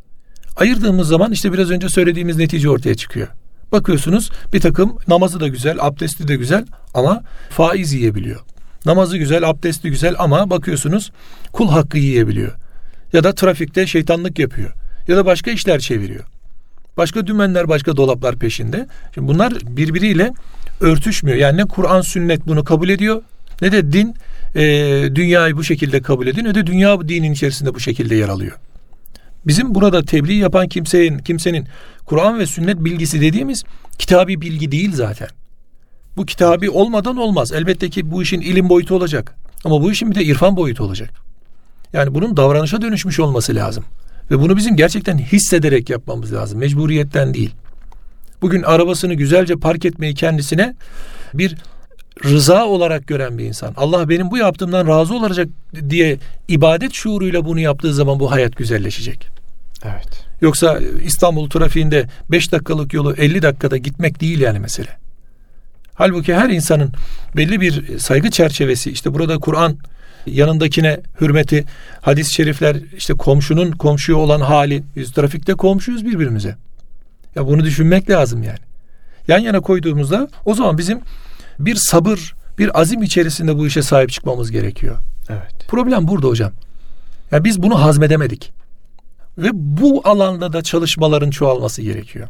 Ayırdığımız 0.55 1.07
zaman 1.07 1.31
işte 1.31 1.53
biraz 1.53 1.71
önce 1.71 1.89
söylediğimiz 1.89 2.37
netice 2.37 2.69
ortaya 2.69 2.95
çıkıyor. 2.95 3.27
Bakıyorsunuz 3.71 4.31
bir 4.53 4.61
takım 4.61 4.97
namazı 5.07 5.39
da 5.39 5.47
güzel, 5.47 5.77
abdesti 5.79 6.27
de 6.27 6.35
güzel 6.35 6.65
ama 6.93 7.23
faiz 7.49 7.93
yiyebiliyor. 7.93 8.41
Namazı 8.85 9.17
güzel, 9.17 9.49
abdesti 9.49 9.89
güzel 9.89 10.15
ama 10.19 10.49
bakıyorsunuz 10.49 11.11
kul 11.51 11.69
hakkı 11.69 11.97
yiyebiliyor. 11.97 12.51
Ya 13.13 13.23
da 13.23 13.35
trafikte 13.35 13.87
şeytanlık 13.87 14.39
yapıyor. 14.39 14.73
Ya 15.07 15.17
da 15.17 15.25
başka 15.25 15.51
işler 15.51 15.79
çeviriyor. 15.79 16.23
Başka 16.97 17.27
dümenler, 17.27 17.69
başka 17.69 17.97
dolaplar 17.97 18.35
peşinde. 18.35 18.87
Şimdi 19.13 19.27
bunlar 19.27 19.53
birbiriyle 19.53 20.33
örtüşmüyor. 20.81 21.37
Yani 21.37 21.57
ne 21.57 21.65
Kur'an 21.65 22.01
sünnet 22.01 22.47
bunu 22.47 22.63
kabul 22.63 22.89
ediyor 22.89 23.21
ne 23.61 23.71
de 23.71 23.91
din 23.91 24.15
e, 24.55 24.63
dünyayı 25.15 25.57
bu 25.57 25.63
şekilde 25.63 26.01
kabul 26.01 26.27
ediyor 26.27 26.47
ne 26.47 26.55
de 26.55 26.67
dünya 26.67 27.01
dinin 27.07 27.31
içerisinde 27.31 27.75
bu 27.75 27.79
şekilde 27.79 28.15
yer 28.15 28.29
alıyor. 28.29 28.57
Bizim 29.47 29.75
burada 29.75 30.05
tebliğ 30.05 30.33
yapan 30.33 30.67
kimsenin 30.67 31.17
kimsenin 31.17 31.67
Kur'an 32.05 32.39
ve 32.39 32.45
sünnet 32.45 32.77
bilgisi 32.77 33.21
dediğimiz 33.21 33.63
kitabi 33.97 34.41
bilgi 34.41 34.71
değil 34.71 34.91
zaten. 34.93 35.27
Bu 36.17 36.25
kitabi 36.25 36.69
olmadan 36.69 37.17
olmaz. 37.17 37.51
Elbette 37.51 37.89
ki 37.89 38.11
bu 38.11 38.23
işin 38.23 38.41
ilim 38.41 38.69
boyutu 38.69 38.95
olacak. 38.95 39.35
Ama 39.65 39.81
bu 39.81 39.91
işin 39.91 40.11
bir 40.11 40.15
de 40.15 40.23
irfan 40.23 40.57
boyutu 40.57 40.83
olacak. 40.83 41.09
Yani 41.93 42.15
bunun 42.15 42.37
davranışa 42.37 42.81
dönüşmüş 42.81 43.19
olması 43.19 43.55
lazım. 43.55 43.83
Ve 44.31 44.39
bunu 44.39 44.57
bizim 44.57 44.75
gerçekten 44.75 45.17
hissederek 45.17 45.89
yapmamız 45.89 46.33
lazım. 46.33 46.59
Mecburiyetten 46.59 47.33
değil. 47.33 47.51
Bugün 48.41 48.63
arabasını 48.63 49.13
güzelce 49.13 49.55
park 49.55 49.85
etmeyi 49.85 50.15
kendisine 50.15 50.75
bir 51.33 51.55
rıza 52.23 52.65
olarak 52.65 53.07
gören 53.07 53.37
bir 53.37 53.45
insan. 53.45 53.73
Allah 53.77 54.09
benim 54.09 54.31
bu 54.31 54.37
yaptığımdan 54.37 54.87
razı 54.87 55.15
olacak 55.15 55.47
diye 55.89 56.17
ibadet 56.47 56.93
şuuruyla 56.93 57.45
bunu 57.45 57.59
yaptığı 57.59 57.93
zaman 57.93 58.19
bu 58.19 58.31
hayat 58.31 58.55
güzelleşecek. 58.55 59.27
Evet. 59.83 60.25
Yoksa 60.41 60.79
İstanbul 61.03 61.49
trafiğinde 61.49 62.07
5 62.31 62.51
dakikalık 62.51 62.93
yolu 62.93 63.13
50 63.13 63.41
dakikada 63.41 63.77
gitmek 63.77 64.21
değil 64.21 64.39
yani 64.39 64.59
mesele. 64.59 64.97
Halbuki 65.93 66.35
her 66.35 66.49
insanın 66.49 66.93
belli 67.35 67.61
bir 67.61 67.99
saygı 67.99 68.31
çerçevesi 68.31 68.91
işte 68.91 69.13
burada 69.13 69.37
Kur'an 69.37 69.77
yanındakine 70.25 70.99
hürmeti, 71.21 71.65
hadis-i 72.01 72.33
şerifler 72.33 72.77
işte 72.97 73.13
komşunun 73.13 73.71
komşuya 73.71 74.17
olan 74.17 74.41
hali 74.41 74.83
biz 74.95 75.11
trafikte 75.11 75.53
komşuyuz 75.53 76.05
birbirimize. 76.05 76.55
Ya 77.35 77.47
bunu 77.47 77.63
düşünmek 77.63 78.09
lazım 78.09 78.43
yani. 78.43 78.59
Yan 79.27 79.39
yana 79.39 79.59
koyduğumuzda 79.59 80.27
o 80.45 80.55
zaman 80.55 80.77
bizim 80.77 80.99
bir 81.59 81.75
sabır, 81.75 82.35
bir 82.57 82.81
azim 82.81 83.03
içerisinde 83.03 83.57
bu 83.57 83.67
işe 83.67 83.81
sahip 83.81 84.09
çıkmamız 84.09 84.51
gerekiyor. 84.51 84.95
Evet. 85.29 85.67
Problem 85.67 86.07
burada 86.07 86.27
hocam. 86.27 86.51
Ya 87.31 87.43
biz 87.43 87.61
bunu 87.63 87.81
hazmedemedik. 87.81 88.51
Ve 89.37 89.49
bu 89.53 90.01
alanda 90.03 90.53
da 90.53 90.61
çalışmaların 90.61 91.29
çoğalması 91.29 91.81
gerekiyor. 91.81 92.27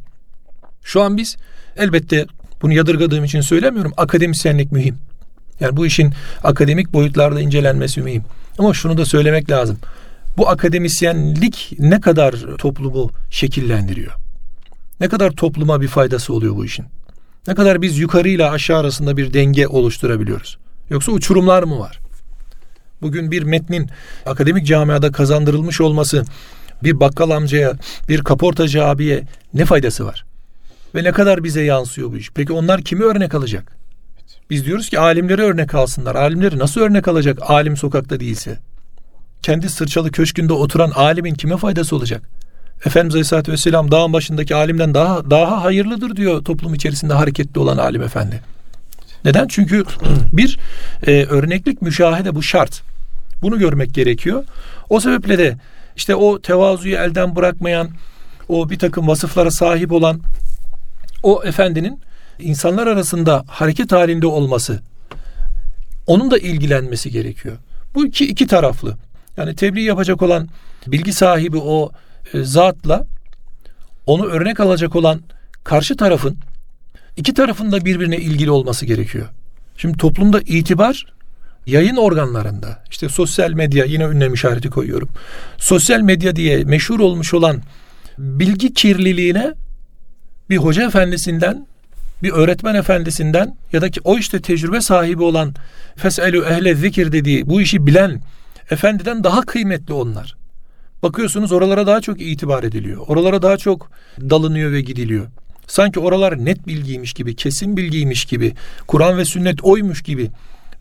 Şu 0.83 1.01
an 1.01 1.17
biz 1.17 1.37
elbette 1.77 2.25
bunu 2.61 2.73
yadırgadığım 2.73 3.23
için 3.23 3.41
söylemiyorum. 3.41 3.93
Akademisyenlik 3.97 4.71
mühim. 4.71 4.97
Yani 5.59 5.77
bu 5.77 5.85
işin 5.85 6.13
akademik 6.43 6.93
boyutlarda 6.93 7.41
incelenmesi 7.41 8.01
mühim. 8.01 8.23
Ama 8.59 8.73
şunu 8.73 8.97
da 8.97 9.05
söylemek 9.05 9.49
lazım. 9.49 9.77
Bu 10.37 10.49
akademisyenlik 10.49 11.73
ne 11.79 12.01
kadar 12.01 12.35
toplumu 12.57 13.11
şekillendiriyor? 13.29 14.13
Ne 14.99 15.09
kadar 15.09 15.31
topluma 15.31 15.81
bir 15.81 15.87
faydası 15.87 16.33
oluyor 16.33 16.55
bu 16.55 16.65
işin? 16.65 16.85
Ne 17.47 17.55
kadar 17.55 17.81
biz 17.81 17.97
yukarıyla 17.97 18.51
aşağı 18.51 18.79
arasında 18.79 19.17
bir 19.17 19.33
denge 19.33 19.67
oluşturabiliyoruz? 19.67 20.57
Yoksa 20.89 21.11
uçurumlar 21.11 21.63
mı 21.63 21.79
var? 21.79 21.99
Bugün 23.01 23.31
bir 23.31 23.43
metnin 23.43 23.89
akademik 24.25 24.65
camiada 24.65 25.11
kazandırılmış 25.11 25.81
olması 25.81 26.23
bir 26.83 26.99
bakkal 26.99 27.29
amcaya, 27.29 27.73
bir 28.09 28.21
kaportacı 28.21 28.85
abiye 28.85 29.23
ne 29.53 29.65
faydası 29.65 30.05
var? 30.05 30.25
Ve 30.95 31.03
ne 31.03 31.11
kadar 31.11 31.43
bize 31.43 31.61
yansıyor 31.61 32.11
bu 32.11 32.17
iş? 32.17 32.31
Peki 32.31 32.53
onlar 32.53 32.81
kimi 32.81 33.03
örnek 33.03 33.35
alacak? 33.35 33.84
Biz 34.49 34.65
diyoruz 34.65 34.89
ki 34.89 34.99
alimleri 34.99 35.41
örnek 35.41 35.75
alsınlar. 35.75 36.15
Alimleri 36.15 36.59
nasıl 36.59 36.81
örnek 36.81 37.07
alacak 37.07 37.39
alim 37.41 37.77
sokakta 37.77 38.19
değilse? 38.19 38.59
Kendi 39.41 39.69
sırçalı 39.69 40.11
köşkünde 40.11 40.53
oturan 40.53 40.91
alimin 40.91 41.33
kime 41.33 41.57
faydası 41.57 41.95
olacak? 41.95 42.21
Efendimiz 42.85 43.15
Aleyhisselatü 43.15 43.51
Vesselam 43.51 43.91
dağın 43.91 44.13
başındaki 44.13 44.55
alimden 44.55 44.93
daha 44.93 45.29
daha 45.29 45.63
hayırlıdır 45.63 46.15
diyor 46.15 46.43
toplum 46.43 46.73
içerisinde 46.73 47.13
hareketli 47.13 47.59
olan 47.59 47.77
alim 47.77 48.01
efendi. 48.01 48.41
Neden? 49.25 49.47
Çünkü 49.47 49.83
bir 50.33 50.59
e, 51.07 51.25
örneklik 51.25 51.81
müşahede 51.81 52.35
bu 52.35 52.43
şart. 52.43 52.81
Bunu 53.41 53.59
görmek 53.59 53.93
gerekiyor. 53.93 54.43
O 54.89 54.99
sebeple 54.99 55.37
de 55.37 55.57
işte 55.95 56.15
o 56.15 56.41
tevazuyu 56.41 56.95
elden 56.95 57.35
bırakmayan, 57.35 57.89
o 58.49 58.69
bir 58.69 58.79
takım 58.79 59.07
vasıflara 59.07 59.51
sahip 59.51 59.91
olan 59.91 60.19
o 61.23 61.43
efendinin 61.43 61.99
insanlar 62.39 62.87
arasında 62.87 63.43
hareket 63.47 63.91
halinde 63.91 64.27
olması, 64.27 64.81
onun 66.07 66.31
da 66.31 66.37
ilgilenmesi 66.37 67.11
gerekiyor. 67.11 67.57
Bu 67.95 68.05
iki, 68.05 68.27
iki 68.27 68.47
taraflı. 68.47 68.97
Yani 69.37 69.55
tebliğ 69.55 69.81
yapacak 69.81 70.21
olan 70.21 70.49
bilgi 70.87 71.13
sahibi 71.13 71.57
o 71.57 71.91
e, 72.33 72.43
zatla 72.43 73.05
onu 74.05 74.25
örnek 74.25 74.59
alacak 74.59 74.95
olan 74.95 75.21
karşı 75.63 75.97
tarafın 75.97 76.37
iki 77.17 77.33
tarafında 77.33 77.85
birbirine 77.85 78.17
ilgili 78.17 78.51
olması 78.51 78.85
gerekiyor. 78.85 79.25
Şimdi 79.77 79.97
toplumda 79.97 80.41
itibar 80.41 81.05
yayın 81.65 81.95
organlarında 81.95 82.83
işte 82.89 83.09
sosyal 83.09 83.51
medya 83.51 83.85
yine 83.85 84.03
ünlem 84.03 84.33
işareti 84.33 84.69
koyuyorum. 84.69 85.09
Sosyal 85.57 86.01
medya 86.01 86.35
diye 86.35 86.63
meşhur 86.63 86.99
olmuş 86.99 87.33
olan 87.33 87.61
bilgi 88.17 88.73
kirliliğine 88.73 89.53
bir 90.49 90.57
hoca 90.57 90.87
efendisinden 90.87 91.67
bir 92.23 92.31
öğretmen 92.31 92.75
efendisinden 92.75 93.55
ya 93.73 93.81
da 93.81 93.89
ki 93.91 94.01
o 94.03 94.17
işte 94.17 94.41
tecrübe 94.41 94.81
sahibi 94.81 95.23
olan 95.23 95.55
feselu 95.95 96.45
ehle 96.45 96.75
zikir 96.75 97.11
dediği 97.11 97.49
bu 97.49 97.61
işi 97.61 97.87
bilen 97.87 98.21
efendiden 98.71 99.23
daha 99.23 99.41
kıymetli 99.41 99.93
onlar. 99.93 100.35
Bakıyorsunuz 101.03 101.51
oralara 101.51 101.87
daha 101.87 102.01
çok 102.01 102.21
itibar 102.21 102.63
ediliyor. 102.63 103.01
Oralara 103.07 103.41
daha 103.41 103.57
çok 103.57 103.91
dalınıyor 104.19 104.71
ve 104.71 104.81
gidiliyor. 104.81 105.25
Sanki 105.67 105.99
oralar 105.99 106.45
net 106.45 106.67
bilgiymiş 106.67 107.13
gibi, 107.13 107.35
kesin 107.35 107.77
bilgiymiş 107.77 108.25
gibi, 108.25 108.53
Kur'an 108.87 109.17
ve 109.17 109.25
sünnet 109.25 109.63
oymuş 109.63 110.01
gibi. 110.01 110.31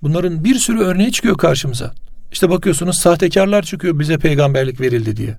Bunların 0.03 0.45
bir 0.45 0.55
sürü 0.55 0.81
örneği 0.81 1.13
çıkıyor 1.13 1.39
karşımıza. 1.39 1.93
İşte 2.33 2.51
bakıyorsunuz 2.51 2.99
sahtekarlar 2.99 3.63
çıkıyor 3.63 3.99
bize 3.99 4.19
peygamberlik 4.19 4.81
verildi 4.81 5.17
diye. 5.17 5.37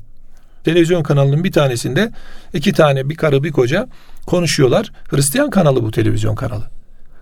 Televizyon 0.63 1.03
kanalının 1.03 1.43
bir 1.43 1.51
tanesinde 1.51 2.11
iki 2.53 2.73
tane 2.73 3.09
bir 3.09 3.15
karı 3.15 3.43
bir 3.43 3.51
koca 3.51 3.87
konuşuyorlar. 4.25 4.91
Hristiyan 5.09 5.49
kanalı 5.49 5.83
bu 5.83 5.91
televizyon 5.91 6.35
kanalı. 6.35 6.63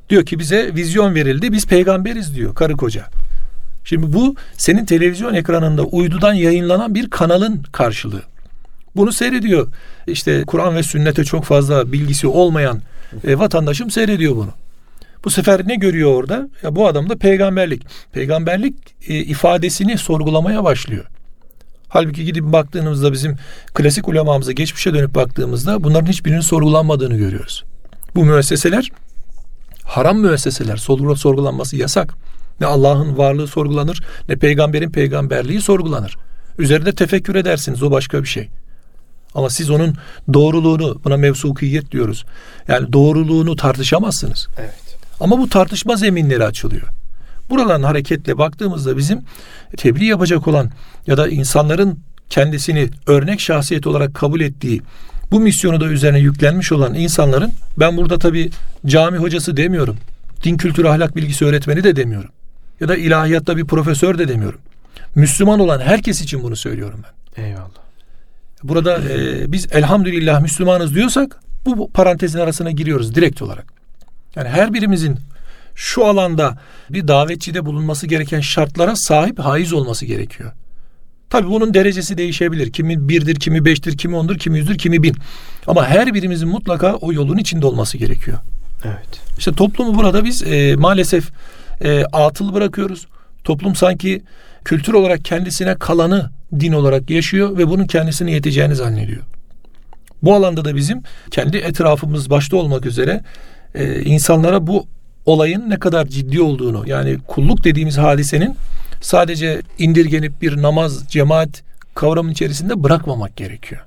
Diyor 0.09 0.25
ki 0.25 0.39
bize 0.39 0.75
vizyon 0.75 1.15
verildi 1.15 1.51
biz 1.51 1.67
peygamberiz 1.67 2.35
diyor 2.35 2.55
karı 2.55 2.77
koca. 2.77 3.05
Şimdi 3.83 4.13
bu 4.13 4.35
senin 4.57 4.85
televizyon 4.85 5.33
ekranında 5.33 5.83
uydudan 5.83 6.33
yayınlanan 6.33 6.95
bir 6.95 7.09
kanalın 7.09 7.63
karşılığı. 7.71 8.21
Bunu 8.95 9.11
seyrediyor. 9.11 9.67
İşte 10.07 10.43
Kur'an 10.47 10.75
ve 10.75 10.83
sünnete 10.83 11.23
çok 11.23 11.43
fazla 11.43 11.91
bilgisi 11.91 12.27
olmayan 12.27 12.81
e, 13.27 13.39
vatandaşım 13.39 13.91
seyrediyor 13.91 14.35
bunu. 14.35 14.51
Bu 15.23 15.29
sefer 15.29 15.67
ne 15.67 15.75
görüyor 15.75 16.13
orada? 16.13 16.49
Ya 16.63 16.75
bu 16.75 16.87
adam 16.87 17.09
da 17.09 17.15
peygamberlik. 17.15 17.83
Peygamberlik 18.11 18.75
e, 19.07 19.13
ifadesini 19.13 19.97
sorgulamaya 19.97 20.63
başlıyor. 20.63 21.05
Halbuki 21.93 22.25
gidip 22.25 22.43
baktığımızda 22.43 23.13
bizim 23.13 23.35
klasik 23.73 24.07
ulemamıza 24.07 24.51
geçmişe 24.51 24.93
dönüp 24.93 25.15
baktığımızda 25.15 25.83
bunların 25.83 26.07
hiçbirinin 26.07 26.39
sorgulanmadığını 26.39 27.15
görüyoruz. 27.15 27.63
Bu 28.15 28.25
müesseseler 28.25 28.91
haram 29.83 30.19
müesseseler. 30.19 30.77
Sorgulanması 30.77 31.75
yasak. 31.75 32.13
Ne 32.59 32.67
Allah'ın 32.67 33.17
varlığı 33.17 33.47
sorgulanır 33.47 34.03
ne 34.29 34.35
peygamberin 34.35 34.89
peygamberliği 34.89 35.61
sorgulanır. 35.61 36.17
Üzerinde 36.57 36.95
tefekkür 36.95 37.35
edersiniz 37.35 37.83
o 37.83 37.91
başka 37.91 38.23
bir 38.23 38.27
şey. 38.27 38.49
Ama 39.35 39.49
siz 39.49 39.69
onun 39.69 39.95
doğruluğunu 40.33 41.01
buna 41.03 41.17
mevsukiyet 41.17 41.91
diyoruz. 41.91 42.25
Yani 42.67 42.93
doğruluğunu 42.93 43.55
tartışamazsınız. 43.55 44.47
Evet. 44.59 44.97
Ama 45.19 45.37
bu 45.37 45.49
tartışma 45.49 45.95
zeminleri 45.95 46.43
açılıyor. 46.43 46.87
Buradan 47.49 47.83
hareketle 47.83 48.37
baktığımızda 48.37 48.97
bizim 48.97 49.21
tebliğ 49.77 50.05
yapacak 50.05 50.47
olan 50.47 50.71
ya 51.07 51.17
da 51.17 51.27
insanların 51.27 51.99
kendisini 52.29 52.89
örnek 53.07 53.39
şahsiyet 53.39 53.87
olarak 53.87 54.13
kabul 54.13 54.41
ettiği 54.41 54.81
bu 55.31 55.39
misyonu 55.39 55.81
da 55.81 55.85
üzerine 55.85 56.19
yüklenmiş 56.19 56.71
olan 56.71 56.93
insanların 56.93 57.51
ben 57.77 57.97
burada 57.97 58.19
tabi 58.19 58.49
cami 58.85 59.17
hocası 59.17 59.57
demiyorum. 59.57 59.97
Din 60.43 60.57
kültürü 60.57 60.87
ahlak 60.87 61.15
bilgisi 61.15 61.45
öğretmeni 61.45 61.83
de 61.83 61.95
demiyorum. 61.95 62.29
Ya 62.79 62.87
da 62.87 62.95
ilahiyatta 62.95 63.57
bir 63.57 63.65
profesör 63.65 64.17
de 64.17 64.27
demiyorum. 64.27 64.59
Müslüman 65.15 65.59
olan 65.59 65.79
herkes 65.79 66.21
için 66.21 66.43
bunu 66.43 66.55
söylüyorum 66.55 66.99
ben. 67.03 67.43
Eyvallah. 67.43 67.69
Burada 68.63 68.99
e, 69.09 69.51
biz 69.51 69.67
elhamdülillah 69.71 70.41
Müslümanız 70.41 70.95
diyorsak 70.95 71.39
bu 71.65 71.89
parantezin 71.91 72.39
arasına 72.39 72.71
giriyoruz 72.71 73.15
direkt 73.15 73.41
olarak. 73.41 73.65
Yani 74.35 74.49
her 74.49 74.73
birimizin 74.73 75.19
şu 75.75 76.05
alanda 76.05 76.57
bir 76.89 77.07
davetçide 77.07 77.65
bulunması 77.65 78.07
gereken 78.07 78.39
şartlara 78.39 78.95
sahip 78.95 79.39
haiz 79.39 79.73
olması 79.73 80.05
gerekiyor. 80.05 80.51
Tabi 81.29 81.47
bunun 81.47 81.73
derecesi 81.73 82.17
değişebilir. 82.17 82.71
Kimi 82.71 83.09
birdir, 83.09 83.35
kimi 83.35 83.65
beştir, 83.65 83.97
kimi 83.97 84.15
ondur, 84.15 84.37
kimi 84.37 84.57
yüzdür, 84.57 84.77
kimi 84.77 85.03
bin. 85.03 85.15
Ama 85.67 85.87
her 85.87 86.13
birimizin 86.13 86.49
mutlaka 86.49 86.95
o 86.95 87.13
yolun 87.13 87.37
içinde 87.37 87.65
olması 87.65 87.97
gerekiyor. 87.97 88.37
Evet. 88.85 89.21
İşte 89.37 89.51
toplumu 89.51 89.95
burada 89.95 90.25
biz 90.25 90.43
e, 90.43 90.75
maalesef 90.75 91.31
e, 91.81 92.03
atıl 92.05 92.53
bırakıyoruz. 92.53 93.07
Toplum 93.43 93.75
sanki 93.75 94.23
kültür 94.65 94.93
olarak 94.93 95.25
kendisine 95.25 95.75
kalanı 95.75 96.29
din 96.59 96.71
olarak 96.71 97.09
yaşıyor 97.09 97.57
ve 97.57 97.67
bunun 97.67 97.85
kendisine 97.85 98.31
yeteceğini 98.31 98.75
zannediyor. 98.75 99.21
Bu 100.23 100.35
alanda 100.35 100.65
da 100.65 100.75
bizim 100.75 101.03
kendi 101.31 101.57
etrafımız 101.57 102.29
başta 102.29 102.57
olmak 102.57 102.85
üzere 102.85 103.21
e, 103.75 104.01
insanlara 104.01 104.67
bu 104.67 104.87
olayın 105.25 105.69
ne 105.69 105.79
kadar 105.79 106.05
ciddi 106.05 106.41
olduğunu 106.41 106.83
yani 106.87 107.17
kulluk 107.27 107.63
dediğimiz 107.63 107.97
hadisenin 107.97 108.55
sadece 109.01 109.61
indirgenip 109.77 110.41
bir 110.41 110.61
namaz, 110.61 111.07
cemaat 111.07 111.63
kavramın 111.95 112.31
içerisinde 112.31 112.83
bırakmamak 112.83 113.37
gerekiyor. 113.37 113.81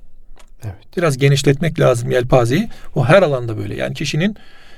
Evet. 0.63 0.75
Biraz 0.97 1.17
genişletmek 1.17 1.79
lazım 1.79 2.11
yelpazeyi. 2.11 2.69
O 2.95 3.05
her 3.05 3.21
alanda 3.21 3.57
böyle. 3.57 3.75
Yani 3.75 3.93
kişinin 3.93 4.35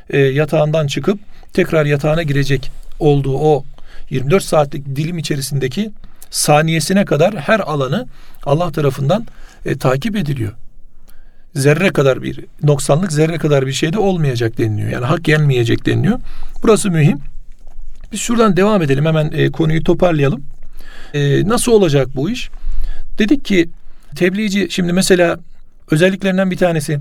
e, 0.09 0.19
yatağından 0.19 0.87
çıkıp 0.87 1.19
tekrar 1.53 1.85
yatağına 1.85 2.23
girecek 2.23 2.71
olduğu 2.99 3.37
o 3.37 3.63
24 4.09 4.43
saatlik 4.43 4.85
dilim 4.95 5.17
içerisindeki 5.17 5.91
saniyesine 6.29 7.05
kadar 7.05 7.35
her 7.35 7.59
alanı 7.59 8.07
Allah 8.43 8.71
tarafından 8.71 9.25
e, 9.65 9.77
takip 9.77 10.15
ediliyor. 10.15 10.53
Zerre 11.55 11.89
kadar 11.89 12.23
bir 12.23 12.45
noksanlık 12.63 13.11
zerre 13.11 13.37
kadar 13.37 13.67
bir 13.67 13.73
şey 13.73 13.93
de 13.93 13.99
olmayacak 13.99 14.57
deniliyor. 14.57 14.89
Yani 14.89 15.05
hak 15.05 15.23
gelmeyecek 15.23 15.85
deniliyor. 15.85 16.19
Burası 16.63 16.91
mühim. 16.91 17.19
Biz 18.11 18.19
şuradan 18.19 18.57
devam 18.57 18.81
edelim 18.81 19.05
hemen 19.05 19.31
e, 19.33 19.51
konuyu 19.51 19.83
toparlayalım. 19.83 20.43
E, 21.13 21.47
nasıl 21.47 21.71
olacak 21.71 22.07
bu 22.15 22.29
iş? 22.29 22.49
Dedik 23.17 23.45
ki 23.45 23.69
tebliğci 24.15 24.67
şimdi 24.69 24.93
mesela 24.93 25.39
özelliklerinden 25.91 26.51
bir 26.51 26.57
tanesi 26.57 26.99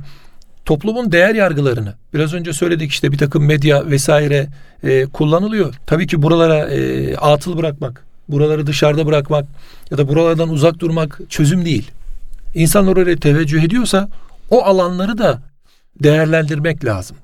toplumun 0.65 1.13
değer 1.13 1.35
yargılarını 1.35 1.95
biraz 2.15 2.35
önce 2.35 2.53
söyledik 2.53 2.91
işte 2.91 3.13
bir 3.13 3.19
takım 3.19 3.45
medya 3.45 3.87
vesaire 3.87 4.47
e, 4.83 5.07
kullanılıyor. 5.07 5.75
Tabii 5.87 6.07
ki 6.07 6.23
buralara 6.23 6.69
e, 6.69 7.17
atıl 7.17 7.59
bırakmak, 7.59 8.05
buraları 8.29 8.67
dışarıda 8.67 9.07
bırakmak 9.07 9.47
ya 9.91 9.99
da 9.99 10.09
buralardan 10.09 10.49
uzak 10.49 10.79
durmak 10.79 11.21
çözüm 11.29 11.65
değil. 11.65 11.91
İnsanlar 12.55 12.97
oraya 12.97 13.17
teveccüh 13.17 13.63
ediyorsa 13.63 14.09
o 14.51 14.65
alanları 14.65 15.19
da 15.19 15.43
değerlendirmek 16.03 16.85
lazım. 16.85 17.17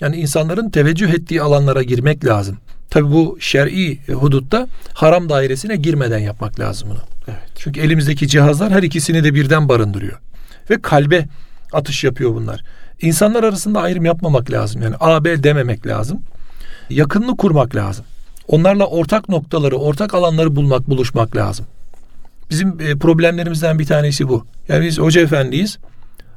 Yani 0.00 0.16
insanların 0.16 0.70
teveccüh 0.70 1.08
ettiği 1.08 1.42
alanlara 1.42 1.82
girmek 1.82 2.24
lazım. 2.24 2.58
Tabi 2.90 3.12
bu 3.12 3.36
şer'i 3.40 3.98
hudutta 4.12 4.66
haram 4.94 5.28
dairesine 5.28 5.76
girmeden 5.76 6.18
yapmak 6.18 6.60
lazım 6.60 6.88
bunu. 6.90 7.00
Evet. 7.28 7.50
Çünkü 7.54 7.80
elimizdeki 7.80 8.28
cihazlar 8.28 8.72
her 8.72 8.82
ikisini 8.82 9.24
de 9.24 9.34
birden 9.34 9.68
barındırıyor. 9.68 10.18
Ve 10.70 10.82
kalbe 10.82 11.26
atış 11.72 12.04
yapıyor 12.04 12.34
bunlar. 12.34 12.64
İnsanlar 13.02 13.44
arasında 13.44 13.80
ayrım 13.80 14.04
yapmamak 14.04 14.50
lazım. 14.50 14.82
Yani 14.82 14.94
A, 15.00 15.24
B 15.24 15.42
dememek 15.42 15.86
lazım. 15.86 16.22
Yakınlık 16.90 17.38
kurmak 17.38 17.74
lazım. 17.74 18.04
Onlarla 18.48 18.86
ortak 18.86 19.28
noktaları, 19.28 19.76
ortak 19.76 20.14
alanları 20.14 20.56
bulmak, 20.56 20.90
buluşmak 20.90 21.36
lazım. 21.36 21.66
Bizim 22.50 22.80
e, 22.80 22.98
problemlerimizden 22.98 23.78
bir 23.78 23.86
tanesi 23.86 24.28
bu. 24.28 24.46
Yani 24.68 24.86
biz 24.86 24.98
hoca 24.98 25.20
efendiyiz. 25.20 25.78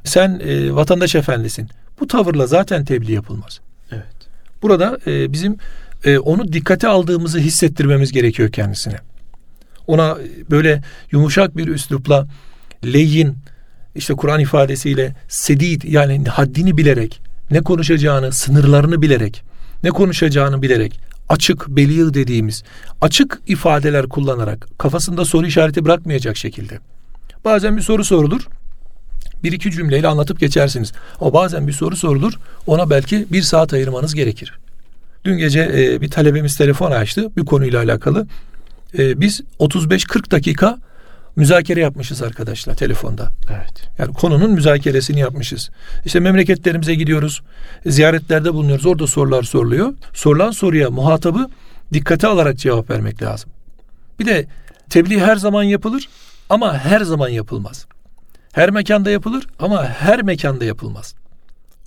Sen 0.08 0.41
e, 0.43 0.76
vatandaş 0.76 1.15
efendisin. 1.15 1.70
Bu 2.00 2.08
tavırla 2.08 2.48
zaten 2.48 2.86
tebliğ 2.86 3.12
yapılmaz. 3.12 3.60
Evet. 3.91 4.06
Burada 4.62 4.98
e, 5.08 5.32
bizim 5.32 5.58
e, 6.04 6.17
onu 6.17 6.54
dikkate 6.54 6.88
aldığımızı 6.88 7.39
hissettirmemiz 7.39 8.12
gerekiyor 8.12 8.52
kendisine. 8.52 8.96
Ona 9.88 10.17
böyle 10.50 10.84
yumuşak 11.12 11.58
bir 11.58 11.67
üslupla 11.67 12.28
leyin 12.86 13.38
işte 13.96 14.13
Kur'an 14.13 14.39
ifadesiyle 14.39 15.15
sedid 15.28 15.84
yani 15.84 16.26
haddini 16.26 16.78
bilerek 16.78 17.22
ne 17.52 17.62
konuşacağını, 17.62 18.32
sınırlarını 18.32 19.02
bilerek, 19.02 19.43
ne 19.84 19.89
konuşacağını 19.89 20.62
bilerek 20.62 21.00
açık, 21.30 21.67
beliğ 21.67 22.13
dediğimiz 22.13 22.63
açık 23.02 23.41
ifadeler 23.48 24.08
kullanarak 24.08 24.67
kafasında 24.78 25.26
soru 25.26 25.48
işareti 25.48 25.86
bırakmayacak 25.86 26.38
şekilde. 26.38 26.80
Bazen 27.46 27.78
bir 27.78 27.82
soru 27.82 28.04
sorulur. 28.04 28.48
Bir 29.43 29.52
iki 29.52 29.71
cümleyle 29.71 30.08
anlatıp 30.08 30.39
geçersiniz. 30.39 30.93
Ama 31.21 31.34
bazen 31.34 31.67
bir 31.67 31.73
soru 31.73 31.95
sorulur. 31.95 32.34
Ona 32.67 32.89
belki 32.89 33.26
bir 33.32 33.41
saat 33.41 33.73
ayırmanız 33.73 34.15
gerekir. 34.15 34.60
Dün 35.26 35.38
gece 35.38 35.71
e, 35.76 36.02
bir 36.02 36.10
talebemiz 36.10 36.58
telefon 36.58 36.91
açtı 36.91 37.32
bir 37.38 37.45
konuyla 37.45 37.80
alakalı. 37.84 38.28
E, 38.97 39.21
biz 39.21 39.41
35-40 39.60 40.32
dakika 40.32 40.78
müzakere 41.36 41.80
yapmışız 41.80 42.21
arkadaşlar 42.21 42.76
telefonda. 42.76 43.32
Evet. 43.50 43.89
Yani 44.00 44.13
konunun 44.13 44.52
müzakeresini 44.52 45.19
yapmışız. 45.19 45.69
İşte 46.06 46.19
memleketlerimize 46.19 46.95
gidiyoruz. 46.95 47.41
Ziyaretlerde 47.86 48.54
bulunuyoruz. 48.54 48.86
Orada 48.86 49.08
sorular 49.08 49.43
soruluyor. 49.43 49.93
Sorulan 50.13 50.52
soruya 50.52 50.89
muhatabı 50.89 51.47
dikkate 51.93 52.28
alarak 52.28 52.58
cevap 52.58 52.89
vermek 52.89 53.21
lazım. 53.21 53.50
Bir 54.19 54.26
de 54.26 54.45
tebliğ 54.89 55.19
her 55.19 55.36
zaman 55.36 55.63
yapılır 55.63 56.10
ama 56.50 56.78
her 56.78 57.02
zaman 57.02 57.30
yapılmaz. 57.30 57.86
Her 58.58 58.70
mekanda 58.70 59.10
yapılır 59.10 59.48
ama 59.60 59.84
her 59.84 60.22
mekanda 60.22 60.65
yapılmaz. 60.65 61.15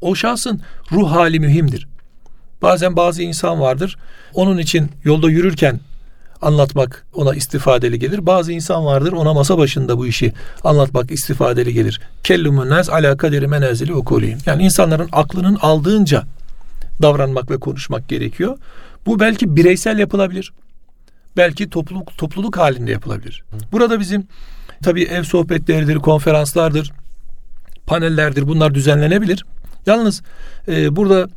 O 0.01 0.15
şahsın 0.15 0.61
ruh 0.93 1.11
hali 1.11 1.41
mühimdir. 1.41 1.89
Bazen 2.63 2.97
bazı 2.97 3.23
insan 3.23 3.61
vardır. 3.61 3.99
Onun 4.35 4.59
için 4.59 4.91
yolda 5.05 5.31
yürürken 5.31 5.81
anlatmak 6.43 7.07
ona 7.15 7.35
istifadeli 7.35 7.99
gelir. 7.99 8.27
Bazı 8.27 8.53
insan 8.53 8.85
vardır 8.85 9.13
ona 9.13 9.35
masa 9.35 9.59
başında 9.59 9.99
bu 9.99 10.07
işi 10.07 10.33
anlatmak 10.65 11.11
istifadeli 11.11 11.75
gelir. 11.75 12.01
Kellumun 12.25 12.69
nas 12.69 12.91
ala 12.91 13.17
kaderi 13.17 13.47
menazili 13.47 13.95
ukulihim. 13.95 14.39
Yani 14.47 14.63
insanların 14.63 15.09
aklının 15.13 15.59
aldığınca 15.63 16.25
davranmak 17.03 17.51
ve 17.51 17.57
konuşmak 17.57 18.09
gerekiyor. 18.09 18.59
Bu 19.07 19.21
belki 19.21 19.57
bireysel 19.57 19.99
yapılabilir. 19.99 20.53
Belki 21.37 21.71
topluluk 21.71 22.19
topluluk 22.19 22.59
halinde 22.59 22.91
yapılabilir. 22.91 23.45
Burada 23.73 24.01
bizim 24.01 24.27
tabii 24.83 25.03
ev 25.03 25.23
sohbetleridir, 25.23 25.97
konferanslardır, 25.97 26.93
panellerdir 27.87 28.49
bunlar 28.49 28.75
düzenlenebilir. 28.75 29.45
Yalnız 29.87 30.23
e, 30.69 30.97
burada 30.97 31.29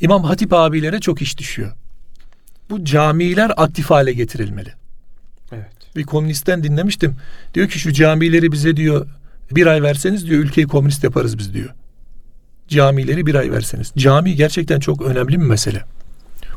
İmam 0.00 0.24
Hatip 0.24 0.52
abilere 0.52 1.00
çok 1.00 1.22
iş 1.22 1.38
düşüyor. 1.38 1.72
Bu 2.70 2.84
camiler 2.84 3.52
aktif 3.56 3.90
hale 3.90 4.12
getirilmeli. 4.12 4.72
Evet. 5.52 5.96
Bir 5.96 6.04
komünistten 6.04 6.62
dinlemiştim. 6.62 7.16
Diyor 7.54 7.68
ki 7.68 7.78
şu 7.78 7.92
camileri 7.92 8.52
bize 8.52 8.76
diyor 8.76 9.06
bir 9.50 9.66
ay 9.66 9.82
verseniz 9.82 10.26
diyor 10.26 10.44
ülkeyi 10.44 10.66
komünist 10.66 11.04
yaparız 11.04 11.38
biz 11.38 11.54
diyor. 11.54 11.70
Camileri 12.68 13.26
bir 13.26 13.34
ay 13.34 13.52
verseniz. 13.52 13.92
Cami 13.98 14.34
gerçekten 14.34 14.80
çok 14.80 15.02
önemli 15.02 15.28
bir 15.28 15.46
mesele. 15.46 15.84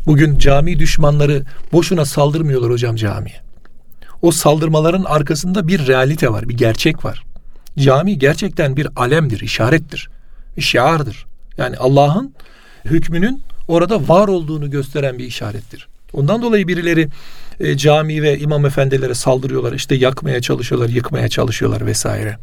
Bugün 0.06 0.38
cami 0.38 0.80
düşmanları 0.80 1.44
boşuna 1.72 2.06
saldırmıyorlar 2.06 2.72
hocam 2.72 2.96
camiye. 2.96 3.42
O 4.24 4.32
saldırmaların 4.32 5.04
arkasında 5.04 5.68
bir 5.68 5.88
realite 5.88 6.30
var, 6.30 6.50
bir 6.50 6.58
gerçek 6.58 7.06
var. 7.06 7.24
Cami 7.78 8.20
gerçekten 8.20 8.78
bir 8.78 8.88
alemdir, 8.96 9.40
işarettir, 9.40 10.10
bir 10.58 10.62
şiardır. 10.62 11.26
Yani 11.58 11.78
Allah'ın 11.78 12.34
hükmünün 12.86 13.42
orada 13.68 14.08
var 14.08 14.28
olduğunu 14.28 14.72
gösteren 14.72 15.18
bir 15.18 15.24
işarettir. 15.24 15.88
Ondan 16.14 16.42
dolayı 16.42 16.68
birileri 16.68 17.08
e, 17.60 17.78
cami 17.78 18.22
ve 18.22 18.40
imam 18.40 18.66
efendilere 18.66 19.14
saldırıyorlar, 19.14 19.74
işte 19.74 19.96
yakmaya 19.96 20.42
çalışıyorlar, 20.42 20.90
yıkmaya 20.90 21.30
çalışıyorlar 21.30 21.86
vesaire. 21.86 22.38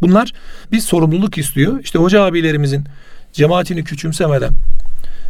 Bunlar 0.00 0.32
bir 0.72 0.80
sorumluluk 0.80 1.38
istiyor. 1.38 1.80
İşte 1.80 1.98
hoca 1.98 2.22
abilerimizin 2.22 2.84
cemaatini 3.32 3.84
küçümsemeden, 3.84 4.52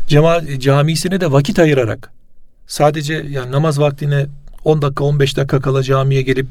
cema, 0.06 0.40
camisine 0.58 1.20
de 1.20 1.32
vakit 1.32 1.58
ayırarak, 1.58 2.12
sadece 2.66 3.14
yani 3.28 3.52
namaz 3.52 3.80
vaktine 3.80 4.26
10 4.64 4.82
dakika 4.82 5.04
15 5.04 5.36
dakika 5.36 5.60
kala 5.60 5.82
camiye 5.82 6.22
gelip 6.22 6.46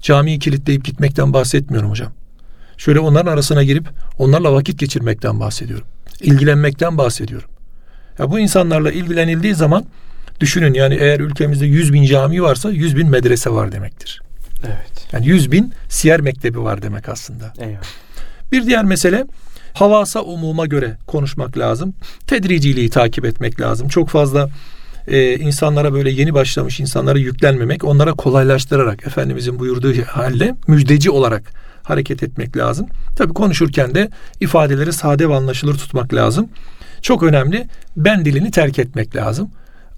camiyi 0.00 0.38
kilitleyip 0.38 0.84
gitmekten 0.84 1.32
bahsetmiyorum 1.32 1.90
hocam. 1.90 2.12
Şöyle 2.76 3.00
onların 3.00 3.32
arasına 3.32 3.62
girip 3.62 3.88
onlarla 4.18 4.52
vakit 4.52 4.78
geçirmekten 4.78 5.40
bahsediyorum. 5.40 5.86
İlgilenmekten 6.20 6.98
bahsediyorum. 6.98 7.48
Ya 8.18 8.30
bu 8.30 8.38
insanlarla 8.38 8.92
ilgilenildiği 8.92 9.54
zaman 9.54 9.84
düşünün 10.40 10.74
yani 10.74 10.94
eğer 10.94 11.20
ülkemizde 11.20 11.66
100 11.66 11.92
bin 11.92 12.04
cami 12.04 12.42
varsa 12.42 12.70
100 12.70 12.96
bin 12.96 13.10
medrese 13.10 13.50
var 13.50 13.72
demektir. 13.72 14.20
Evet. 14.66 15.06
Yani 15.12 15.26
100 15.26 15.52
bin 15.52 15.72
siyer 15.88 16.20
mektebi 16.20 16.62
var 16.62 16.82
demek 16.82 17.08
aslında. 17.08 17.52
Eyvallah. 17.58 17.82
Bir 18.52 18.66
diğer 18.66 18.84
mesele 18.84 19.24
havasa 19.74 20.20
umuma 20.20 20.66
göre 20.66 20.96
konuşmak 21.06 21.58
lazım. 21.58 21.94
Tedriciliği 22.26 22.90
takip 22.90 23.24
etmek 23.24 23.60
lazım. 23.60 23.88
Çok 23.88 24.08
fazla 24.08 24.48
e, 25.08 25.38
insanlara 25.38 25.92
böyle 25.92 26.10
yeni 26.10 26.34
başlamış 26.34 26.80
insanlara 26.80 27.18
yüklenmemek, 27.18 27.84
onlara 27.84 28.12
kolaylaştırarak 28.12 29.06
Efendimizin 29.06 29.58
buyurduğu 29.58 30.02
halde 30.06 30.54
müjdeci 30.66 31.10
olarak 31.10 31.42
hareket 31.82 32.22
etmek 32.22 32.56
lazım. 32.56 32.86
Tabii 33.16 33.32
konuşurken 33.32 33.94
de 33.94 34.10
ifadeleri 34.40 34.92
sade 34.92 35.28
ve 35.28 35.34
anlaşılır 35.34 35.78
tutmak 35.78 36.14
lazım. 36.14 36.48
Çok 37.02 37.22
önemli 37.22 37.66
ben 37.96 38.24
dilini 38.24 38.50
terk 38.50 38.78
etmek 38.78 39.16
lazım. 39.16 39.50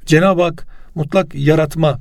Cenab-ı 0.07 0.43
Hak 0.43 0.67
mutlak 0.95 1.35
yaratma 1.35 1.99